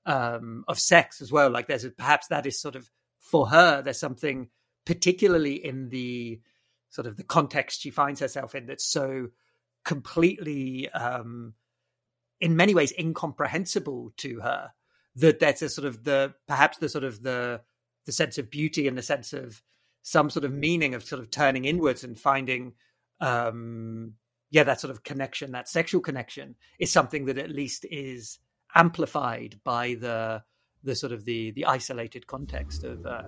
[0.06, 1.50] um, of sex as well.
[1.50, 3.82] Like there's a, perhaps that is sort of for her.
[3.82, 4.50] There's something
[4.86, 6.40] particularly in the
[6.90, 9.28] sort of the context she finds herself in that's so
[9.86, 11.54] completely, um,
[12.42, 14.72] in many ways, incomprehensible to her.
[15.16, 17.62] That there's a sort of the perhaps the sort of the
[18.06, 19.62] the sense of beauty and the sense of
[20.02, 22.74] some sort of meaning of sort of turning inwards and finding
[23.20, 24.14] um
[24.50, 28.40] yeah that sort of connection that sexual connection is something that at least is
[28.76, 30.44] amplified by the
[30.84, 33.24] the sort of the the isolated context of uh,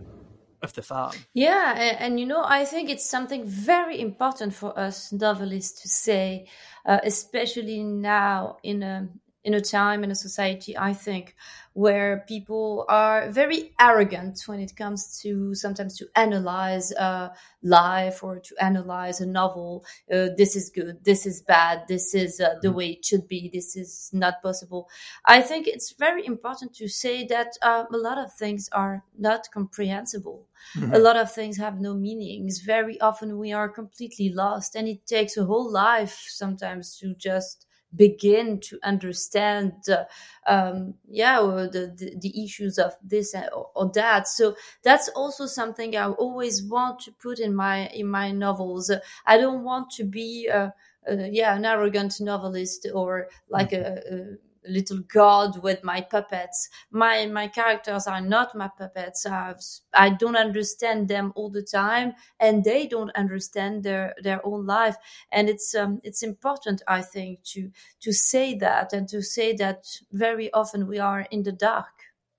[0.61, 1.15] of the farm.
[1.33, 5.89] Yeah, and, and, you know, I think it's something very important for us novelists to
[5.89, 6.47] say,
[6.85, 9.09] uh, especially now in a
[9.43, 11.35] in a time in a society, I think,
[11.73, 17.29] where people are very arrogant when it comes to sometimes to analyze uh,
[17.63, 19.85] life or to analyze a novel.
[20.11, 21.03] Uh, this is good.
[21.03, 21.87] This is bad.
[21.87, 22.77] This is uh, the mm-hmm.
[22.77, 23.49] way it should be.
[23.51, 24.89] This is not possible.
[25.25, 29.47] I think it's very important to say that uh, a lot of things are not
[29.51, 30.47] comprehensible.
[30.75, 30.93] Mm-hmm.
[30.93, 32.59] A lot of things have no meanings.
[32.59, 37.65] Very often we are completely lost, and it takes a whole life sometimes to just
[37.95, 40.03] begin to understand uh,
[40.47, 44.27] um, yeah the, the, the issues of this or, or, that.
[44.27, 48.91] So that's also something i always want to put in my in my novels.
[49.25, 50.73] I don't want to be a,
[51.07, 56.69] a yeah an arrogant novelist or like a, a little god with my puppets.
[56.91, 59.25] My my characters are not my puppets.
[59.25, 59.61] I've,
[59.93, 64.95] I don't understand them all the time, and they don't understand their their own life.
[65.31, 67.71] And it's um, it's important, I think, to
[68.01, 71.93] to say that and to say that very often we are in the dark.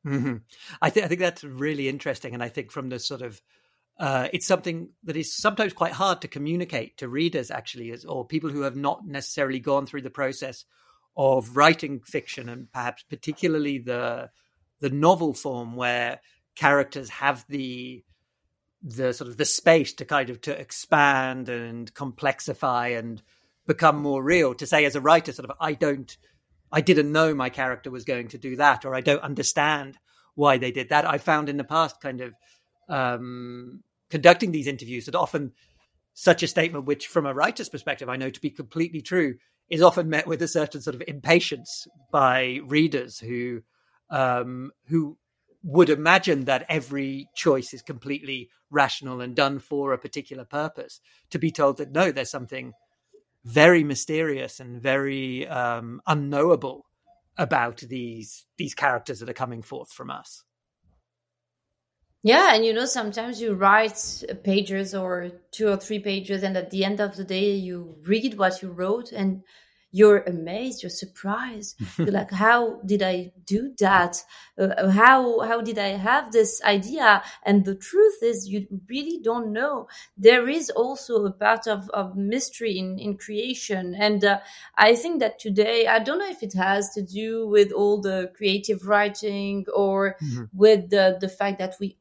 [0.07, 0.37] Mm-hmm.
[0.81, 3.41] I think I think that's really interesting, and I think from the sort of
[3.99, 8.27] uh, it's something that is sometimes quite hard to communicate to readers, actually, as, or
[8.27, 10.65] people who have not necessarily gone through the process
[11.17, 14.31] of writing fiction and perhaps particularly the
[14.81, 16.21] the novel form where
[16.57, 18.03] characters have the
[18.83, 23.23] the sort of the space to kind of to expand and complexify and
[23.67, 24.55] become more real.
[24.55, 26.17] To say as a writer sort of i don't
[26.73, 29.99] i didn't know my character was going to do that or i don't understand
[30.35, 31.07] why they did that.
[31.07, 32.35] I found in the past kind of
[32.89, 35.53] um, conducting these interviews that often
[36.15, 39.35] such a statement which from a writer's perspective i know to be completely true
[39.71, 43.63] is often met with a certain sort of impatience by readers who
[44.11, 45.17] um, who
[45.63, 51.01] would imagine that every choice is completely rational and done for a particular purpose.
[51.31, 52.73] To be told that no, there's something
[53.45, 56.87] very mysterious and very um, unknowable
[57.39, 60.45] about these these characters that are coming forth from us.
[62.25, 66.71] Yeah, and you know, sometimes you write pages or two or three pages, and at
[66.71, 69.43] the end of the day, you read what you wrote and
[69.95, 71.79] you're amazed, you're surprised.
[71.99, 74.17] you're like, how did I do that?
[74.59, 77.23] Uh, how how did I have this idea?
[77.45, 79.89] And the truth is, you really don't know.
[80.17, 84.39] There is also a part of, of mystery in, in creation, and uh,
[84.77, 88.31] I think that today, I don't know if it has to do with all the
[88.35, 90.45] creative writing or mm-hmm.
[90.55, 91.97] with the the fact that we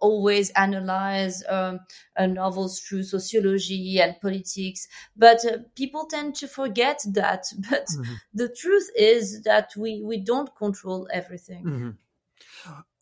[0.00, 1.80] always analyze um,
[2.18, 7.44] novels through sociology and politics, but uh, people tend to forget that.
[7.70, 8.14] But mm-hmm.
[8.34, 11.64] the truth is that we we don't control everything.
[11.64, 11.90] Mm-hmm.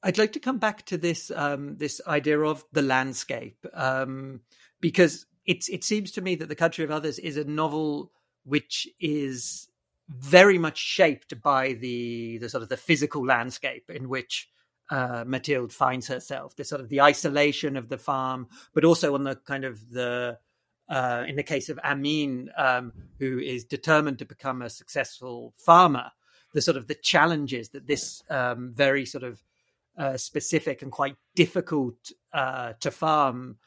[0.02, 4.40] I'd like to come back to this um, this idea of the landscape um,
[4.80, 8.12] because it it seems to me that the country of others is a novel
[8.44, 9.68] which is
[10.08, 14.48] very much shaped by the the sort of the physical landscape in which
[14.90, 19.24] uh, Mathilde finds herself, the sort of the isolation of the farm, but also on
[19.24, 20.38] the kind of the
[20.88, 26.10] uh, in the case of Amin, um, who is determined to become a successful farmer,
[26.52, 29.40] the sort of the challenges that this um, very sort of
[29.96, 33.58] uh, specific and quite difficult uh, to farm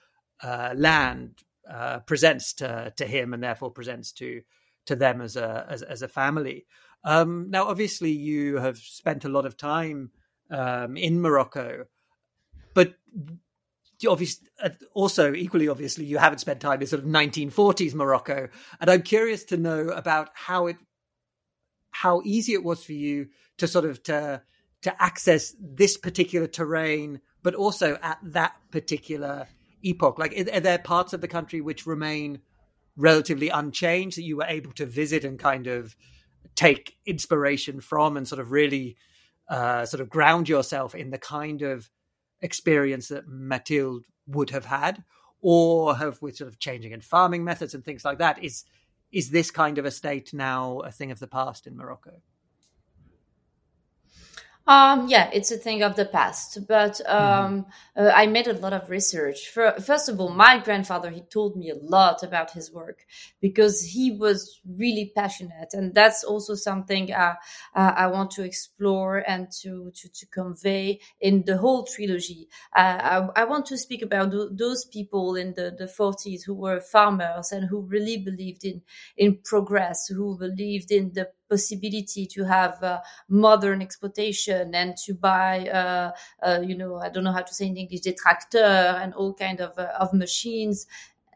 [0.42, 4.42] uh, land uh, presents to to him, and therefore presents to
[4.86, 6.66] to them as a as, as a family.
[7.06, 10.12] Um, now, obviously, you have spent a lot of time
[10.54, 11.86] um, in Morocco.
[12.74, 12.94] But
[14.08, 18.90] obviously, uh, also equally obviously, you haven't spent time in sort of 1940s Morocco, and
[18.90, 20.78] I'm curious to know about how it,
[21.92, 24.42] how easy it was for you to sort of to
[24.84, 29.48] to access this particular terrain, but also at that particular
[29.82, 30.20] epoch.
[30.20, 32.42] Like, are there parts of the country which remain
[32.98, 35.96] relatively unchanged that you were able to visit and kind of
[36.56, 38.98] take inspiration from, and sort of really
[39.54, 41.88] uh, sort of ground yourself in the kind of
[42.42, 45.04] experience that Mathilde would have had,
[45.42, 48.44] or have with sort of changing in farming methods and things like that.
[48.44, 48.64] Is
[49.12, 52.14] is this kind of a state now a thing of the past in Morocco?
[54.66, 57.66] Um, yeah, it's a thing of the past, but um,
[57.98, 58.06] mm-hmm.
[58.06, 59.50] uh, I made a lot of research.
[59.50, 63.06] For, first of all, my grandfather he told me a lot about his work
[63.42, 67.34] because he was really passionate, and that's also something uh,
[67.76, 72.48] uh, I want to explore and to to, to convey in the whole trilogy.
[72.74, 76.54] Uh, I, I, want to speak about th- those people in the the 40s who
[76.54, 78.82] were farmers and who really believed in
[79.18, 85.54] in progress, who believed in the possibility to have uh, modern exploitation and to buy,
[85.70, 86.12] uh,
[86.48, 89.34] uh, you know, I don't know how to say in English, des tracteurs and all
[89.46, 90.88] kind of uh, of machines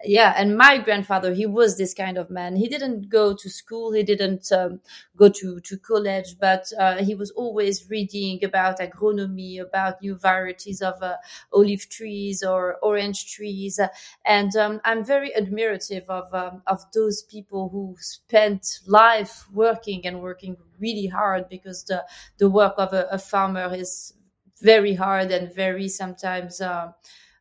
[0.04, 2.56] yeah and my grandfather he was this kind of man.
[2.56, 4.80] He didn't go to school he didn't um,
[5.16, 10.82] go to, to college but uh, he was always reading about agronomy about new varieties
[10.82, 11.16] of uh,
[11.52, 13.80] olive trees or orange trees.
[14.26, 20.22] And um, i'm very admirative of um, of those people who spent life working and
[20.22, 22.06] working really hard because the
[22.38, 24.14] the work of a, a farmer is
[24.62, 26.91] very hard and very sometimes uh,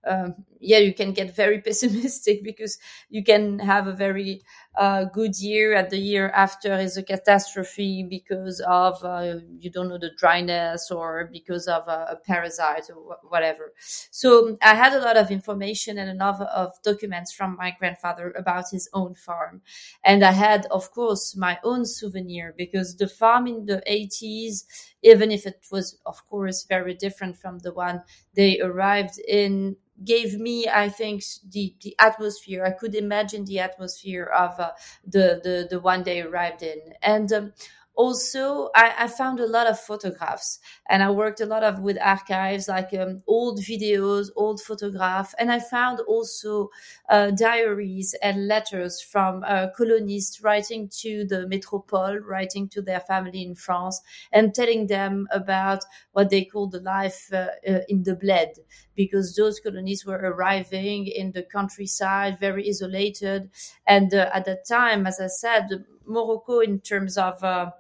[0.06, 2.78] um, yeah, you can get very pessimistic because
[3.08, 4.42] you can have a very
[4.76, 9.88] uh, good year and the year after is a catastrophe because of uh, you don't
[9.88, 13.72] know the dryness or because of a, a parasite or whatever.
[14.10, 18.32] So I had a lot of information and a lot of documents from my grandfather
[18.36, 19.62] about his own farm,
[20.04, 24.66] and I had, of course, my own souvenir because the farm in the 80s,
[25.02, 28.02] even if it was, of course, very different from the one
[28.34, 32.64] they arrived in gave me, I think, the, the atmosphere.
[32.66, 34.65] I could imagine the atmosphere of uh,
[35.06, 36.78] the, the, the one they arrived in.
[37.02, 37.52] And um,
[37.96, 41.98] also I, I, found a lot of photographs and i worked a lot of with
[42.00, 46.70] archives like um, old videos old photographs and i found also
[47.08, 53.42] uh, diaries and letters from uh, colonists writing to the metropole writing to their family
[53.42, 54.00] in france
[54.30, 58.52] and telling them about what they call the life uh, uh in the bled
[58.96, 63.50] because those colonists were arriving in the countryside very isolated.
[63.86, 65.68] And uh, at that time as i said
[66.06, 67.70] morocco in terms of uh,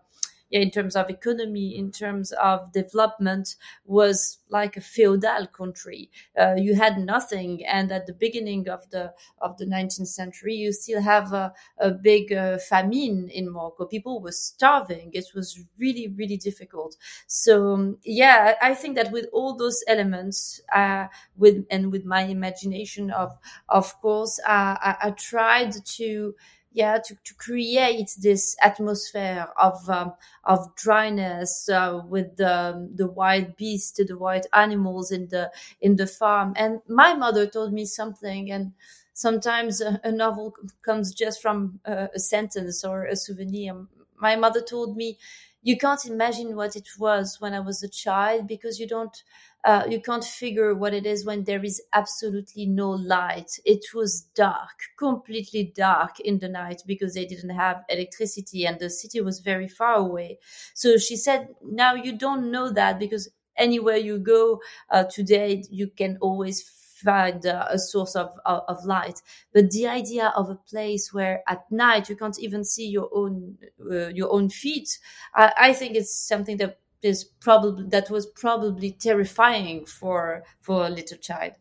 [0.50, 6.10] in terms of economy, in terms of development, was like a feudal country.
[6.38, 10.72] Uh, you had nothing, and at the beginning of the of the 19th century, you
[10.72, 13.86] still have a, a big uh, famine in Morocco.
[13.86, 15.10] People were starving.
[15.12, 16.96] It was really, really difficult.
[17.26, 22.22] So um, yeah, I think that with all those elements, uh, with and with my
[22.22, 23.36] imagination, of
[23.68, 26.34] of course, uh, I, I tried to
[26.76, 30.12] yeah to, to create this atmosphere of um,
[30.44, 35.50] of dryness uh, with the the wild beasts the wild animals in the
[35.80, 36.52] in the farm.
[36.56, 38.72] And my mother told me something and
[39.14, 40.54] sometimes a, a novel
[40.84, 43.86] comes just from a, a sentence or a souvenir.
[44.20, 45.18] My mother told me
[45.62, 49.22] you can't imagine what it was when i was a child because you don't
[49.66, 53.58] uh, you can't figure what it is when there is absolutely no light.
[53.64, 58.88] It was dark, completely dark in the night because they didn't have electricity and the
[58.88, 60.38] city was very far away.
[60.72, 65.88] So she said, now you don't know that because anywhere you go uh, today, you
[65.88, 69.20] can always find uh, a source of, of, of light.
[69.52, 73.58] But the idea of a place where at night you can't even see your own
[73.80, 74.98] uh, your own feet,
[75.34, 80.90] I, I think it's something that is probably that was probably terrifying for for a
[80.90, 81.52] little child.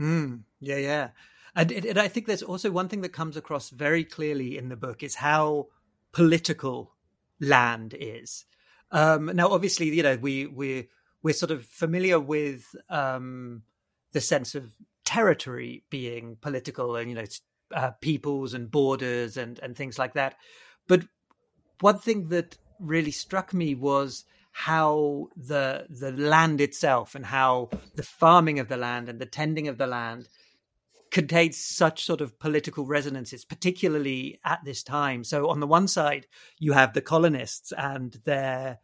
[0.00, 1.08] Mm, yeah, yeah,
[1.54, 4.76] and, and I think there's also one thing that comes across very clearly in the
[4.76, 5.68] book is how
[6.12, 6.94] political
[7.40, 8.44] land is.
[8.92, 10.88] Um, now, obviously, you know we we
[11.22, 13.62] we're sort of familiar with um,
[14.12, 14.70] the sense of
[15.04, 17.24] territory being political and you know
[17.74, 20.36] uh, peoples and borders and and things like that.
[20.86, 21.04] But
[21.80, 24.24] one thing that really struck me was
[24.58, 29.68] how the the land itself and how the farming of the land and the tending
[29.68, 30.26] of the land
[31.10, 35.24] contains such sort of political resonances, particularly at this time.
[35.24, 36.26] So on the one side,
[36.58, 38.78] you have the colonists and their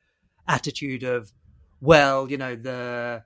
[0.47, 1.33] attitude of,
[1.81, 3.25] well, you know, the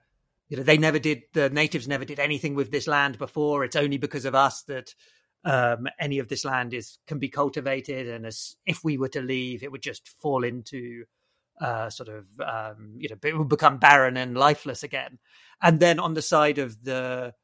[0.49, 3.65] you know they never did the natives never did anything with this land before.
[3.65, 4.95] It's only because of us that
[5.45, 9.21] um, any of this land is can be cultivated, and as, if we were to
[9.21, 11.07] leave, it would just fall into
[11.61, 15.19] uh, sort of um, you know it will become barren and lifeless again.
[15.63, 17.35] And then on the side of the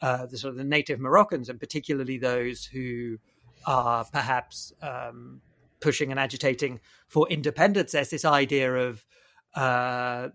[0.00, 3.18] uh, the sort of the native Moroccans, and particularly those who
[3.66, 5.40] are perhaps um,
[5.80, 9.04] pushing and agitating for independence, there's this idea of
[9.54, 10.28] uh,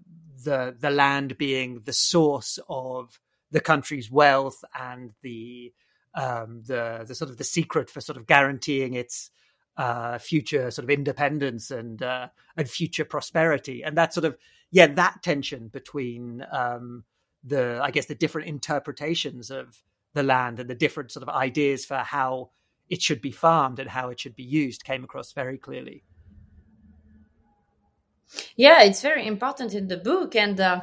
[0.43, 3.19] the the land being the source of
[3.51, 5.71] the country's wealth and the
[6.15, 9.31] um, the the sort of the secret for sort of guaranteeing its
[9.77, 14.37] uh, future sort of independence and uh, and future prosperity, and that sort of
[14.71, 17.03] yeah that tension between um,
[17.43, 19.81] the I guess the different interpretations of
[20.13, 22.51] the land and the different sort of ideas for how
[22.89, 26.03] it should be farmed and how it should be used came across very clearly.
[28.55, 30.81] Yeah, it's very important in the book, and uh,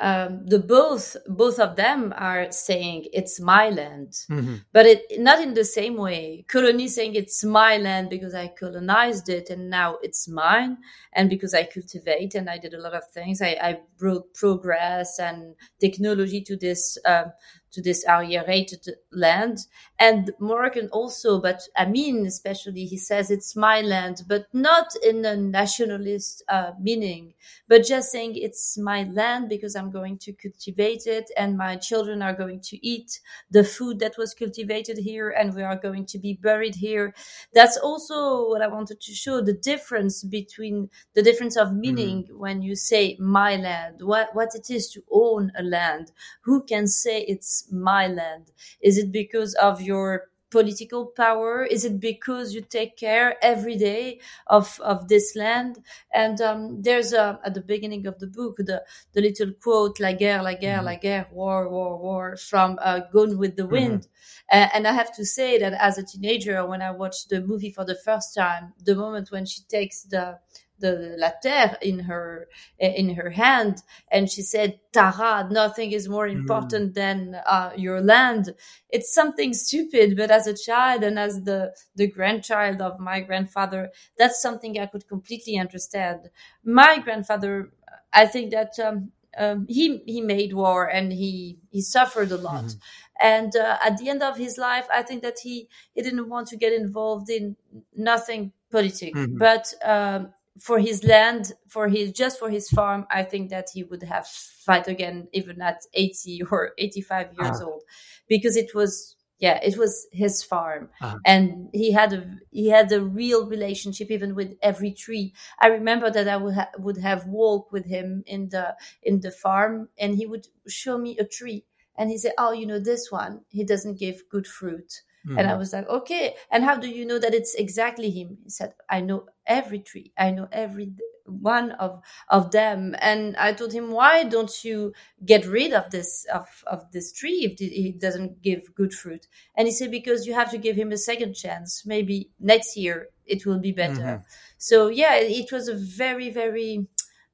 [0.00, 4.56] um, the both both of them are saying it's my land, mm-hmm.
[4.72, 6.44] but it not in the same way.
[6.48, 10.78] Colony saying it's my land because I colonized it and now it's mine,
[11.12, 13.42] and because I cultivate and I did a lot of things.
[13.42, 17.32] I, I brought progress and technology to this um,
[17.72, 19.66] to this aerated land.
[19.98, 25.36] And Moroccan also, but Amin especially, he says it's my land, but not in a
[25.36, 27.34] nationalist uh, meaning,
[27.68, 32.22] but just saying it's my land because I'm going to cultivate it and my children
[32.22, 36.18] are going to eat the food that was cultivated here and we are going to
[36.18, 37.14] be buried here.
[37.54, 42.38] That's also what I wanted to show the difference between the difference of meaning mm-hmm.
[42.38, 46.12] when you say my land, what, what it is to own a land.
[46.42, 48.52] Who can say it's my land?
[48.80, 51.64] Is it because of your political power?
[51.64, 55.78] Is it because you take care every day of, of this land?
[56.12, 58.82] And um, there's a, at the beginning of the book, the,
[59.12, 60.86] the little quote, la guerre, la guerre, mm-hmm.
[60.86, 63.72] la guerre, war, war, war, from uh, Gone with the mm-hmm.
[63.72, 64.00] Wind.
[64.00, 64.58] Mm-hmm.
[64.58, 67.70] Uh, and I have to say that as a teenager, when I watched the movie
[67.70, 70.38] for the first time, the moment when she takes the
[70.78, 72.48] the la terre in her
[72.78, 76.94] in her hand and she said tara nothing is more important mm.
[76.94, 78.54] than uh, your land
[78.90, 83.90] it's something stupid but as a child and as the the grandchild of my grandfather
[84.18, 86.30] that's something i could completely understand
[86.64, 87.70] my grandfather
[88.12, 92.64] i think that um, um, he he made war and he he suffered a lot
[92.64, 92.76] mm.
[93.20, 96.48] and uh, at the end of his life i think that he he didn't want
[96.48, 97.56] to get involved in
[97.94, 99.36] nothing politic mm-hmm.
[99.36, 103.84] but um, for his land, for his just for his farm, I think that he
[103.84, 107.64] would have fight again even at 80 or 85 years uh-huh.
[107.64, 107.82] old
[108.28, 111.18] because it was yeah it was his farm uh-huh.
[111.24, 116.10] and he had a he had a real relationship even with every tree i remember
[116.10, 120.16] that i would ha- would have walked with him in the in the farm and
[120.16, 121.64] he would show me a tree
[121.96, 125.38] and he said oh you know this one he doesn't give good fruit Mm-hmm.
[125.38, 125.58] And I mm-hmm.
[125.58, 126.34] was like, okay.
[126.50, 128.38] And how do you know that it's exactly him?
[128.44, 130.12] He said, I know every tree.
[130.16, 130.92] I know every
[131.28, 132.94] one of of them.
[133.00, 134.92] And I told him, why don't you
[135.24, 139.26] get rid of this of of this tree if it doesn't give good fruit?
[139.56, 141.84] And he said, because you have to give him a second chance.
[141.84, 144.00] Maybe next year it will be better.
[144.00, 144.22] Mm-hmm.
[144.58, 146.86] So yeah, it was a very very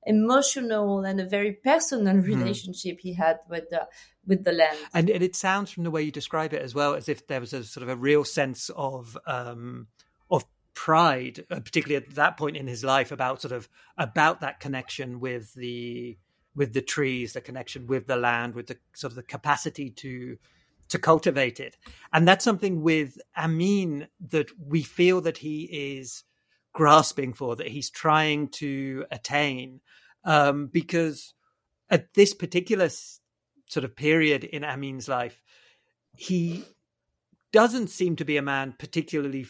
[0.07, 2.27] emotional and a very personal mm-hmm.
[2.27, 3.87] relationship he had with the
[4.27, 4.77] with the land.
[4.93, 7.41] And, and, it sounds from the way you describe it as well as if there
[7.41, 9.89] was a sort of a real sense of um,
[10.31, 10.45] of
[10.75, 13.69] pride, uh, particularly at that point in his life, about sort of
[13.99, 16.19] about that connection with the
[16.55, 20.37] with the trees, the connection with the land, with the sort of the capacity to
[20.89, 21.77] to cultivate it.
[22.13, 26.25] And that's something with Amin that we feel that he is
[26.73, 29.81] grasping for, that he's trying to attain,
[30.25, 31.35] um, because
[31.89, 32.89] at this particular
[33.75, 35.43] sort of period in Amin's life,
[36.17, 36.65] he
[37.53, 39.47] doesn't seem to be a man particularly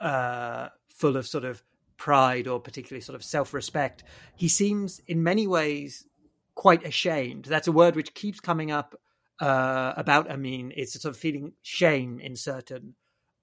[0.00, 1.62] uh, full of sort of
[1.96, 4.04] pride or particularly sort of self-respect.
[4.36, 6.06] He seems, in many ways,
[6.54, 7.44] quite ashamed.
[7.46, 8.94] That's a word which keeps coming up
[9.40, 10.72] uh, about Amin.
[10.76, 12.94] It's a sort of feeling shame in certain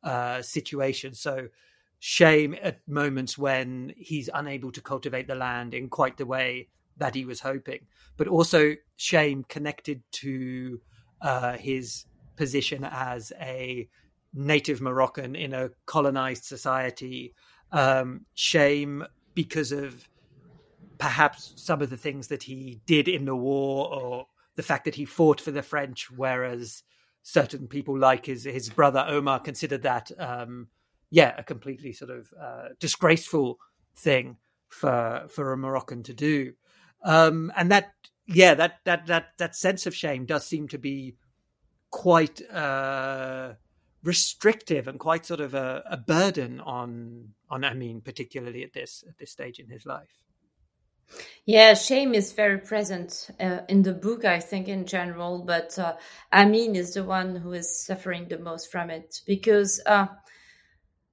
[0.04, 1.20] uh, situations.
[1.20, 1.50] So
[2.00, 7.16] shame at moments when he's unable to cultivate the land in quite the way that
[7.16, 7.88] he was hoping,
[8.18, 10.80] but also shame connected to
[11.22, 13.88] uh, his position as a
[14.34, 17.34] native Moroccan in a colonized society.
[17.72, 20.08] Um, shame because of
[20.98, 24.96] perhaps some of the things that he did in the war or the fact that
[24.96, 26.84] he fought for the French, whereas
[27.24, 30.68] certain people like his his brother Omar considered that um,
[31.10, 33.58] yeah a completely sort of uh, disgraceful
[33.96, 34.38] thing
[34.70, 36.54] for for a Moroccan to do.
[37.04, 37.92] Um, and that,
[38.28, 41.16] yeah, that that that that sense of shame does seem to be
[41.90, 43.54] quite uh,
[44.04, 49.18] restrictive and quite sort of a, a burden on on Amin, particularly at this at
[49.18, 50.24] this stage in his life.
[51.46, 55.44] Yeah, shame is very present uh, in the book, I think, in general.
[55.44, 55.96] But uh,
[56.32, 60.08] Amin is the one who is suffering the most from it because uh,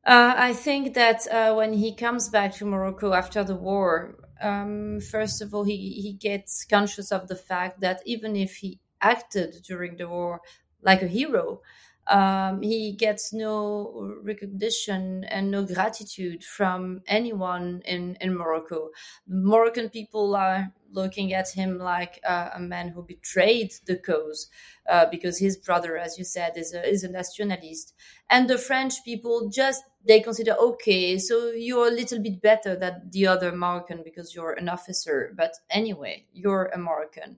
[0.06, 5.00] uh I think that uh, when he comes back to Morocco after the war, um,
[5.00, 9.54] first of all, he, he gets conscious of the fact that even if he acted
[9.64, 10.40] during the war
[10.82, 11.60] like a hero,
[12.08, 18.90] um, he gets no recognition and no gratitude from anyone in, in Morocco.
[19.26, 24.48] Moroccan people are looking at him like uh, a man who betrayed the cause
[24.88, 27.94] uh, because his brother, as you said, is a, is a nationalist.
[28.30, 33.10] And the French people just they consider okay, so you're a little bit better than
[33.10, 37.36] the other Moroccan because you're an officer, but anyway, you're a Moroccan.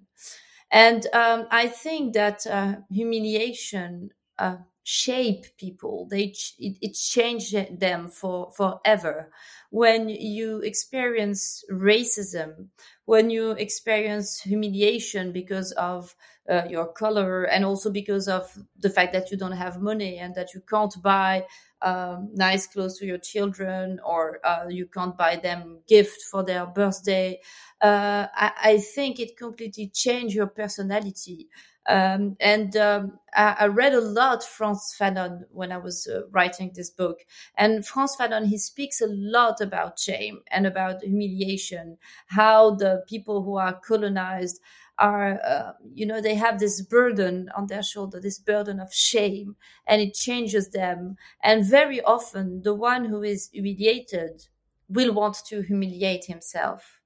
[0.71, 4.11] And um, I think that uh, humiliation
[4.41, 6.09] uh, shape people.
[6.11, 9.31] They ch- it, it changed them for forever.
[9.71, 12.69] When you experience racism,
[13.05, 16.17] when you experience humiliation because of
[16.49, 20.35] uh, your color, and also because of the fact that you don't have money and
[20.35, 21.45] that you can't buy
[21.83, 26.67] um, nice clothes to your children or uh, you can't buy them gift for their
[26.67, 27.39] birthday.
[27.81, 31.49] Uh, I, I, think it completely changed your personality
[31.91, 36.71] Um, and um, I, I, read a lot Frantz Fanon when I was uh, writing
[36.73, 37.19] this book.
[37.57, 43.43] And Frantz Fanon, he speaks a lot about shame and about humiliation, how the people
[43.43, 44.61] who are colonized
[44.99, 49.57] are, uh, you know, they have this burden on their shoulder, this burden of shame,
[49.89, 51.17] and it changes them.
[51.43, 54.47] And very often, the one who is humiliated
[54.89, 57.01] will want to humiliate himself.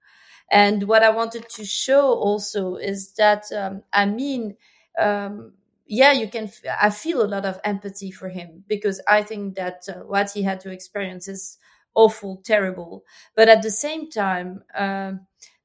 [0.51, 4.57] And what I wanted to show also is that, um, I mean,
[4.99, 5.53] um,
[5.87, 6.45] yeah, you can.
[6.45, 10.31] F- I feel a lot of empathy for him because I think that uh, what
[10.31, 11.59] he had to experience is
[11.95, 13.05] awful, terrible.
[13.37, 15.13] But at the same time, uh,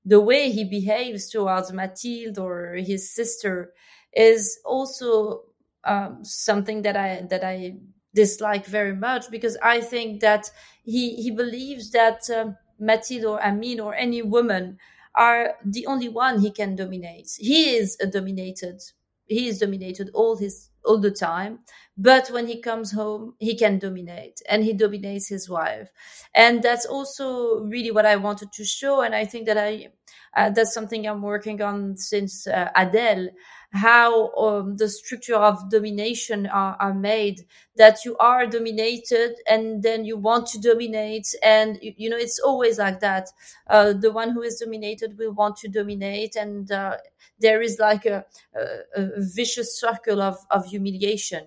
[0.05, 3.73] the way he behaves towards Mathilde or his sister
[4.13, 5.43] is also
[5.83, 7.75] um, something that I that I
[8.15, 10.49] dislike very much because I think that
[10.83, 14.77] he he believes that um, Mathilde or Amin or any woman
[15.15, 17.29] are the only one he can dominate.
[17.37, 18.81] He is a dominated.
[19.29, 21.59] He is dominated all his all the time.
[21.97, 25.89] But when he comes home, he can dominate and he dominates his wife.
[26.33, 29.01] And that's also really what I wanted to show.
[29.01, 29.89] And I think that I,
[30.35, 33.29] uh, that's something I'm working on since uh, Adele
[33.71, 37.41] how um, the structure of domination are, are, made
[37.77, 42.39] that you are dominated and then you want to dominate and you, you know it's
[42.39, 43.29] always like that
[43.67, 46.97] uh, the one who is dominated will want to dominate and uh,
[47.39, 51.45] there is like a, a, a vicious circle of, of humiliation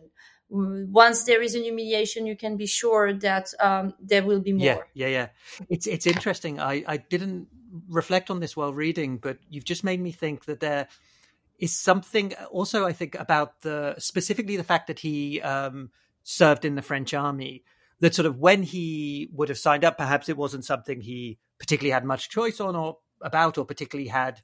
[0.53, 4.87] once there is an humiliation, you can be sure that um, there will be more.
[4.93, 5.29] Yeah, yeah, yeah.
[5.71, 6.61] It's it's interesting.
[6.61, 7.49] I I didn't
[7.89, 10.89] reflect on this while reading, but you've just made me think that there
[11.63, 15.91] is something also I think about the specifically the fact that he um,
[16.25, 17.63] served in the French army.
[18.01, 21.93] That sort of when he would have signed up, perhaps it wasn't something he particularly
[21.93, 24.41] had much choice on or about, or particularly had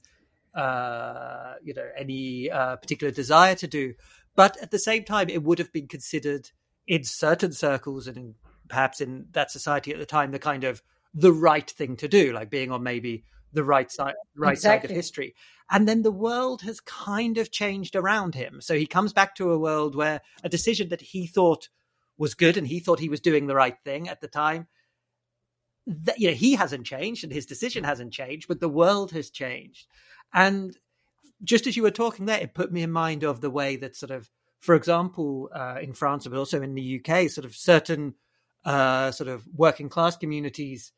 [0.55, 3.95] uh, you know any uh, particular desire to do.
[4.37, 6.51] But at the same time, it would have been considered
[6.87, 8.35] in certain circles and in,
[8.69, 12.33] perhaps in that society at the time the kind of the right thing to do,
[12.33, 14.89] like being on maybe the right side right exactly.
[14.89, 15.35] side of history.
[15.71, 18.61] And then the world has kind of changed around him.
[18.61, 21.69] So he comes back to a world where a decision that he thought
[22.17, 24.67] was good and he thought he was doing the right thing at the time.
[25.87, 29.31] That, you know, he hasn't changed and his decision hasn't changed, but the world has
[29.31, 29.87] changed.
[30.33, 30.77] And
[31.43, 33.97] just as you were talking there, it put me in mind of the way that
[33.97, 34.31] sort of,
[34.61, 38.15] for example, uh, in France, but also in the UK, sort of certain
[38.65, 40.93] uh, sort of working class communities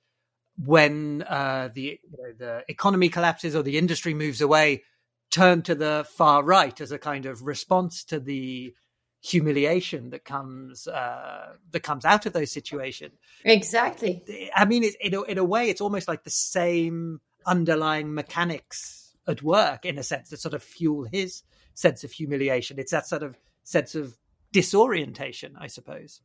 [0.64, 4.82] when uh, the you know, the economy collapses or the industry moves away,
[5.30, 8.74] turn to the far right as a kind of response to the
[9.22, 13.14] humiliation that comes uh, that comes out of those situations.
[13.44, 14.50] Exactly.
[14.54, 19.16] I mean, it, in a, in a way, it's almost like the same underlying mechanics
[19.26, 21.42] at work in a sense that sort of fuel his
[21.74, 22.78] sense of humiliation.
[22.78, 24.16] It's that sort of sense of
[24.52, 26.20] disorientation, I suppose.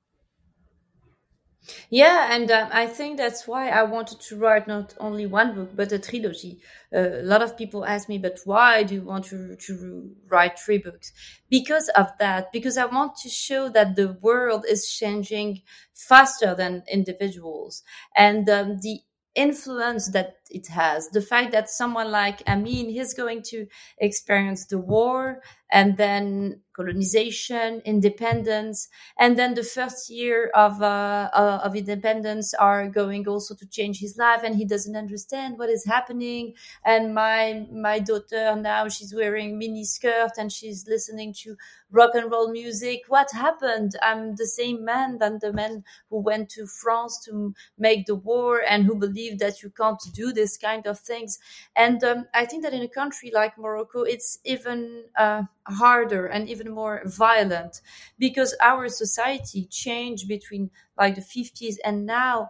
[1.90, 5.76] Yeah, and um, I think that's why I wanted to write not only one book
[5.76, 6.60] but a trilogy.
[6.96, 10.60] Uh, a lot of people ask me, "But why do you want to to write
[10.60, 11.12] three books?"
[11.50, 12.52] Because of that.
[12.52, 15.62] Because I want to show that the world is changing
[15.94, 17.84] faster than individuals,
[18.16, 19.00] and um, the
[19.36, 21.10] influence that it has.
[21.10, 27.82] The fact that someone like amin he's going to experience the war and then colonization,
[27.86, 33.66] independence, and then the first year of uh, uh, of independence are going also to
[33.68, 36.54] change his life, and he doesn't understand what is happening.
[36.84, 41.56] And my my daughter now she's wearing mini skirt and she's listening to
[41.92, 43.02] rock and roll music.
[43.08, 43.94] What happened?
[44.02, 48.62] I'm the same man than the man who went to France to make the war
[48.68, 51.40] and who believed that you can't do this kind of things.
[51.76, 56.50] And um, I think that in a country like Morocco, it's even uh, harder and
[56.50, 57.82] even more violent
[58.18, 62.50] because our society changed between like the 50s and now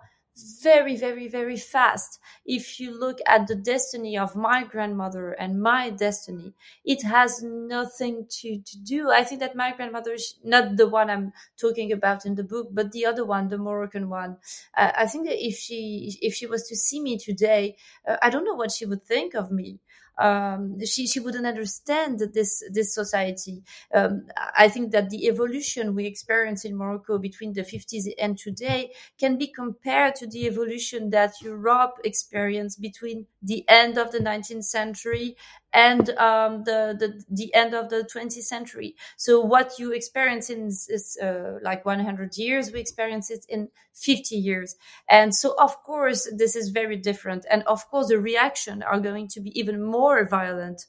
[0.61, 2.19] very, very, very fast.
[2.45, 6.53] If you look at the destiny of my grandmother and my destiny,
[6.83, 9.11] it has nothing to, to do.
[9.11, 12.67] I think that my grandmother is not the one I'm talking about in the book,
[12.73, 14.35] but the other one, the Moroccan one.
[14.75, 18.29] Uh, I think that if she, if she was to see me today, uh, I
[18.29, 19.79] don't know what she would think of me
[20.17, 23.63] um, she she wouldn't understand this this society.
[23.93, 28.91] Um, I think that the evolution we experience in Morocco between the 50s and today
[29.19, 34.65] can be compared to the evolution that Europe experienced between the end of the 19th
[34.65, 35.35] century
[35.75, 38.95] and um, the, the the end of the 20th century.
[39.17, 44.35] So what you experience in is uh, like 100 years, we experience it in 50
[44.35, 44.75] years,
[45.09, 49.27] and so of course this is very different, and of course the reaction are going
[49.29, 50.85] to be even more violent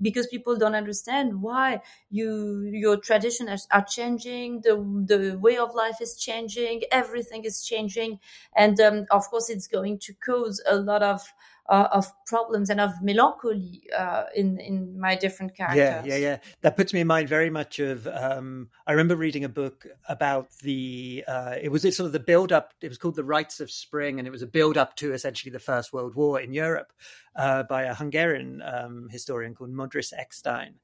[0.00, 1.80] because people don't understand why
[2.10, 4.74] you your traditions are changing, the
[5.06, 8.18] the way of life is changing, everything is changing,
[8.56, 11.22] and um, of course it's going to cause a lot of
[11.68, 15.78] uh, of problems and of melancholy uh, in in my different characters.
[15.78, 16.36] Yeah, yeah, yeah.
[16.62, 18.06] That puts me in mind very much of.
[18.06, 21.24] Um, I remember reading a book about the.
[21.26, 22.74] Uh, it was sort of the build up.
[22.80, 25.52] It was called The Rites of Spring, and it was a build up to essentially
[25.52, 26.92] the First World War in Europe
[27.36, 30.74] uh, by a Hungarian um, historian called Modris Eckstein.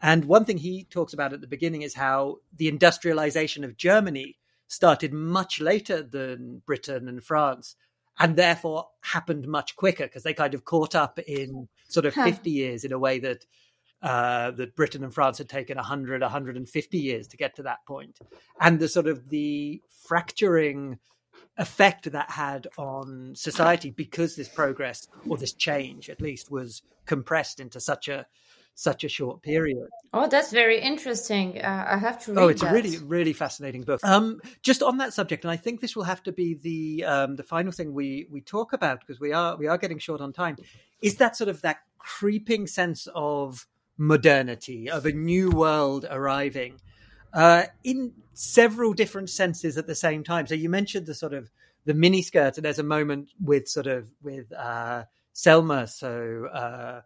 [0.00, 4.38] And one thing he talks about at the beginning is how the industrialization of Germany
[4.66, 7.76] started much later than Britain and France
[8.18, 12.24] and therefore happened much quicker because they kind of caught up in sort of huh.
[12.24, 13.44] 50 years in a way that
[14.02, 18.18] uh, that Britain and France had taken 100, 150 years to get to that point.
[18.60, 20.98] And the sort of the fracturing
[21.56, 27.60] effect that had on society because this progress or this change at least was compressed
[27.60, 28.26] into such a
[28.74, 29.88] such a short period.
[30.12, 31.60] Oh, that's very interesting.
[31.60, 32.34] Uh, I have to.
[32.38, 32.70] oh, it's that.
[32.70, 34.00] a really, really fascinating book.
[34.02, 37.36] Um, just on that subject, and I think this will have to be the um,
[37.36, 40.32] the final thing we we talk about because we are we are getting short on
[40.32, 40.56] time.
[41.00, 43.66] Is that sort of that creeping sense of
[43.98, 46.80] modernity of a new world arriving
[47.32, 50.46] uh, in several different senses at the same time?
[50.46, 51.50] So you mentioned the sort of
[51.84, 56.46] the miniskirt, and there's a moment with sort of with uh, Selma, so.
[56.52, 57.00] Uh,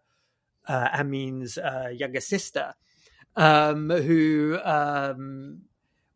[0.67, 2.73] uh, Amin's uh, younger sister,
[3.35, 5.61] um, who um,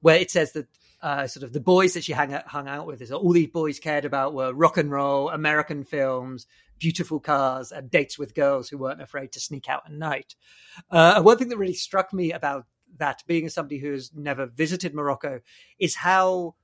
[0.01, 0.67] where it says that
[1.01, 3.49] uh, sort of the boys that she hung out, hung out with is all these
[3.49, 6.45] boys cared about were rock and roll, American films,
[6.77, 10.35] beautiful cars, and dates with girls who weren't afraid to sneak out at night.
[10.89, 12.65] Uh, one thing that really struck me about
[12.97, 15.39] that, being somebody who has never visited Morocco,
[15.79, 16.55] is how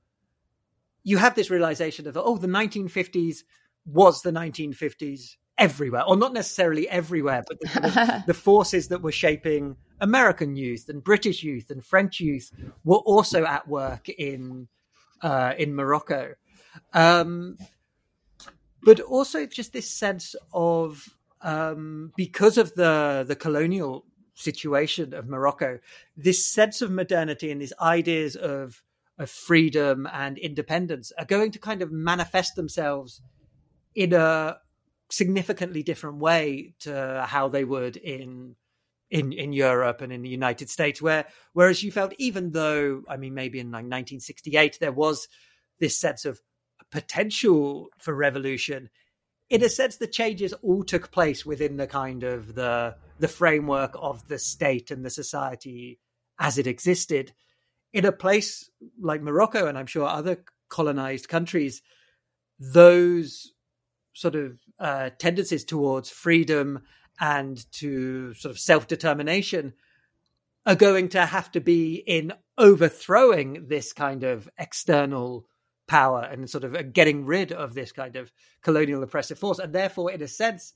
[1.02, 3.38] you have this realization of oh, the 1950s
[3.86, 9.76] was the 1950s everywhere, or not necessarily everywhere, but the, the, forces that were shaping
[10.00, 12.50] American youth and British youth and French youth
[12.84, 14.68] were also at work in
[15.22, 16.34] uh, in Morocco.
[16.92, 17.58] Um,
[18.82, 21.08] but also just this sense of
[21.42, 24.04] um, because of the the colonial
[24.34, 25.80] situation of Morocco,
[26.16, 28.82] this sense of modernity and these ideas of
[29.18, 33.20] of freedom and independence are going to kind of manifest themselves
[33.96, 34.56] in a
[35.10, 38.56] significantly different way to how they would in
[39.10, 43.16] in in Europe and in the United States, where whereas you felt even though I
[43.16, 45.28] mean maybe in like 1968 there was
[45.80, 46.40] this sense of
[46.90, 48.90] potential for revolution,
[49.48, 53.92] in a sense the changes all took place within the kind of the the framework
[53.94, 55.98] of the state and the society
[56.38, 57.32] as it existed.
[57.92, 61.80] In a place like Morocco and I'm sure other colonized countries,
[62.58, 63.52] those
[64.12, 66.80] sort of uh, tendencies towards freedom
[67.20, 69.74] and to sort of self determination
[70.66, 75.46] are going to have to be in overthrowing this kind of external
[75.86, 80.12] power and sort of getting rid of this kind of colonial oppressive force, and therefore,
[80.12, 80.74] in a sense,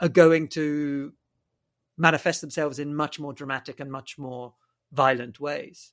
[0.00, 1.12] are going to
[1.96, 4.54] manifest themselves in much more dramatic and much more
[4.92, 5.92] violent ways.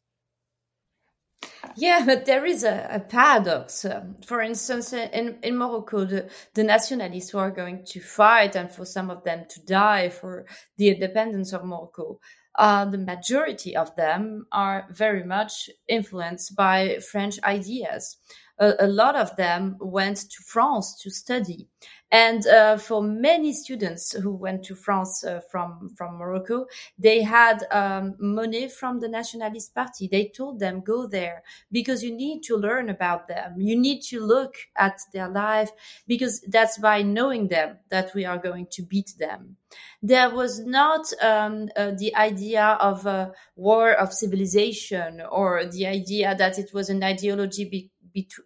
[1.76, 3.86] Yeah, but there is a, a paradox.
[3.86, 8.72] Um, for instance, in, in Morocco, the, the nationalists who are going to fight and
[8.72, 10.46] for some of them to die for
[10.78, 12.20] the independence of Morocco,
[12.56, 18.18] uh, the majority of them are very much influenced by French ideas.
[18.60, 21.68] A, a lot of them went to France to study.
[22.12, 26.66] And uh, for many students who went to France uh, from from Morocco,
[27.00, 30.10] they had um, money from the Nationalist Party.
[30.12, 33.62] They told them go there because you need to learn about them.
[33.62, 35.72] You need to look at their life
[36.06, 39.56] because that's by knowing them that we are going to beat them.
[40.04, 46.36] There was not um, uh, the idea of a war of civilization or the idea
[46.36, 47.66] that it was an ideology.
[47.70, 47.92] Be-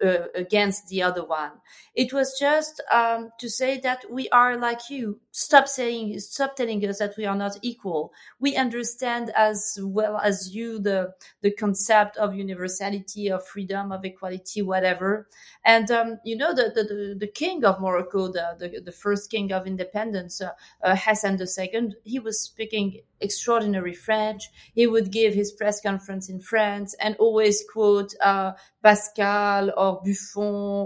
[0.03, 1.51] uh, against the other one.
[1.93, 5.19] It was just um, to say that we are like you.
[5.31, 8.13] Stop saying, stop telling us that we are not equal.
[8.39, 14.61] We understand as well as you the the concept of universality, of freedom, of equality,
[14.61, 15.27] whatever.
[15.63, 19.51] And um, you know the, the the king of Morocco, the the, the first king
[19.51, 20.51] of independence, uh,
[20.83, 21.93] uh, Hassan II.
[22.03, 24.49] He was speaking extraordinary French.
[24.73, 28.53] He would give his press conference in France and always quote uh,
[28.85, 30.43] Pascal or Buffon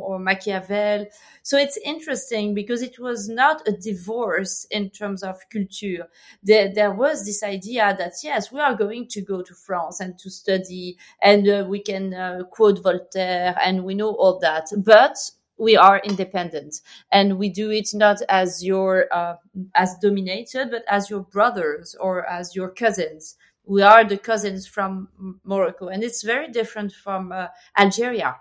[0.08, 1.06] or Machiavel.
[1.44, 6.08] So it's interesting because it was not a divorce in terms of culture.
[6.42, 10.18] There, there was this idea that yes, we are going to go to France and
[10.20, 15.18] to study and uh, we can uh, quote Voltaire and we know all that, but
[15.58, 16.80] we are independent
[17.12, 19.36] and we do it not as your uh,
[19.76, 23.36] as dominated but as your brothers or as your cousins
[23.70, 25.08] we are the cousins from
[25.44, 27.48] morocco and it's very different from uh,
[27.78, 28.36] algeria.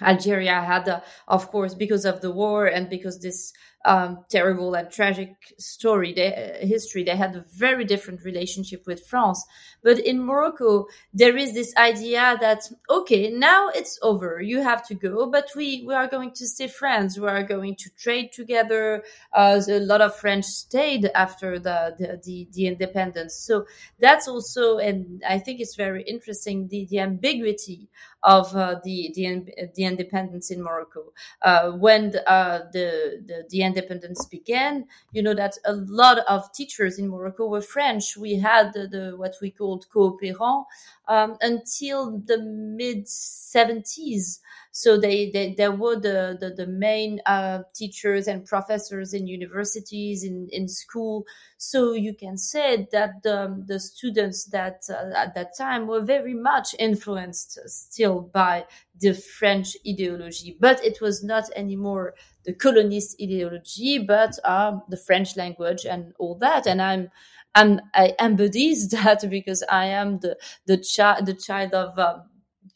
[0.00, 3.52] Algeria had uh, of course because of the war and because this
[3.86, 7.04] um, terrible and tragic story, they, uh, history.
[7.04, 9.46] They had a very different relationship with France.
[9.82, 14.40] But in Morocco, there is this idea that, okay, now it's over.
[14.40, 17.18] You have to go, but we, we are going to stay friends.
[17.18, 19.04] We are going to trade together.
[19.32, 23.36] Uh, a lot of French stayed after the, the, the, the, independence.
[23.36, 23.66] So
[24.00, 27.88] that's also, and I think it's very interesting, the, the ambiguity
[28.24, 31.12] of uh, the, the, the independence in Morocco.
[31.40, 36.52] Uh, when the, uh, the, the, the independence began, you know that a lot of
[36.52, 38.16] teachers in Morocco were French.
[38.16, 40.64] We had the, the what we called coopérants
[41.08, 44.40] um, until the mid 70s.
[44.76, 50.22] So they, they, they were the, the, the main uh, teachers and professors in universities,
[50.22, 51.24] in, in school.
[51.56, 56.34] So you can say that the, the students that uh, at that time were very
[56.34, 58.66] much influenced still by
[59.00, 62.12] the French ideology, but it was not anymore
[62.44, 66.66] the colonist ideology, but um, the French language and all that.
[66.66, 67.08] And I'm
[67.54, 72.24] I'm, I embodies that because I am the the child the child of um,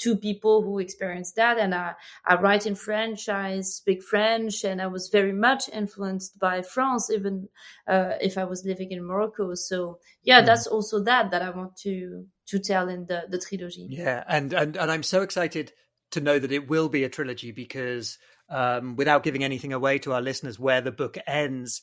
[0.00, 1.94] two people who experienced that, and I
[2.24, 7.10] I write in French, I speak French, and I was very much influenced by France,
[7.10, 7.48] even
[7.86, 9.54] uh, if I was living in Morocco.
[9.54, 10.46] So yeah, mm.
[10.46, 13.86] that's also that that I want to to tell in the the trilogy.
[13.88, 15.72] Yeah, and and and I'm so excited
[16.12, 20.12] to know that it will be a trilogy because um, without giving anything away to
[20.12, 21.82] our listeners, where the book ends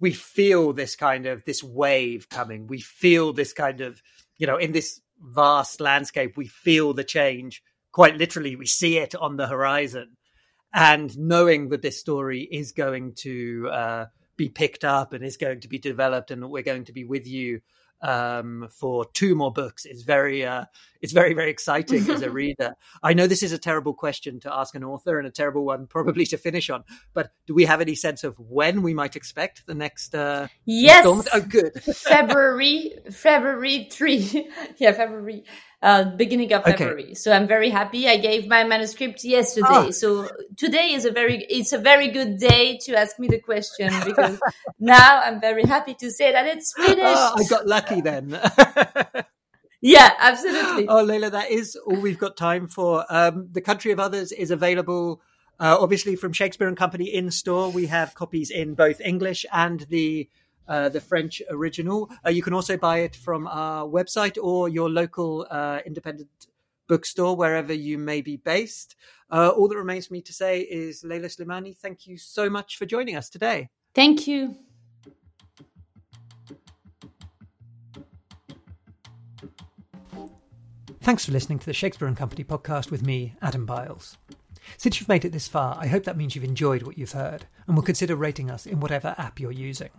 [0.00, 2.66] we feel this kind of this wave coming.
[2.66, 4.02] We feel this kind of,
[4.38, 7.62] you know, in this vast landscape, we feel the change
[7.92, 8.56] quite literally.
[8.56, 10.16] We see it on the horizon.
[10.72, 14.06] And knowing that this story is going to uh,
[14.36, 17.26] be picked up and is going to be developed and we're going to be with
[17.26, 17.60] you
[18.02, 20.64] um, for two more books is very uh,
[21.00, 22.74] it's very very exciting as a reader.
[23.02, 25.86] I know this is a terrible question to ask an author and a terrible one
[25.86, 26.84] probably to finish on,
[27.14, 30.14] but do we have any sense of when we might expect the next?
[30.14, 31.04] Uh, yes.
[31.06, 31.72] Oh, good.
[31.82, 34.48] February February three.
[34.78, 35.44] yeah, February
[35.82, 37.04] uh, beginning of February.
[37.04, 37.14] Okay.
[37.14, 38.08] So I'm very happy.
[38.08, 39.66] I gave my manuscript yesterday.
[39.70, 39.90] Oh.
[39.90, 43.90] So today is a very, it's a very good day to ask me the question
[44.04, 44.38] because
[44.78, 47.00] now I'm very happy to say that it's finished.
[47.00, 48.30] Oh, I got lucky then.
[49.80, 50.86] yeah, absolutely.
[50.88, 53.04] Oh, Leila, that is all we've got time for.
[53.08, 55.22] Um, the Country of Others is available.
[55.58, 59.80] Uh, obviously, from Shakespeare and Company in store, we have copies in both English and
[59.88, 60.28] the
[60.70, 62.08] uh, the French original.
[62.24, 66.30] Uh, you can also buy it from our website or your local uh, independent
[66.88, 68.96] bookstore, wherever you may be based.
[69.30, 72.76] Uh, all that remains for me to say is, Leila Slimani, thank you so much
[72.76, 73.68] for joining us today.
[73.94, 74.56] Thank you.
[81.02, 84.18] Thanks for listening to the Shakespeare and Company podcast with me, Adam Biles.
[84.76, 87.46] Since you've made it this far, I hope that means you've enjoyed what you've heard
[87.66, 89.90] and will consider rating us in whatever app you're using.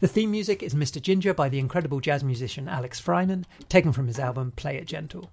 [0.00, 1.00] The theme music is Mr.
[1.00, 5.30] Ginger by the incredible jazz musician Alex Freiman, taken from his album Play It Gentle.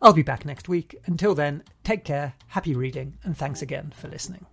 [0.00, 0.96] I'll be back next week.
[1.06, 4.46] Until then, take care, happy reading, and thanks again for listening.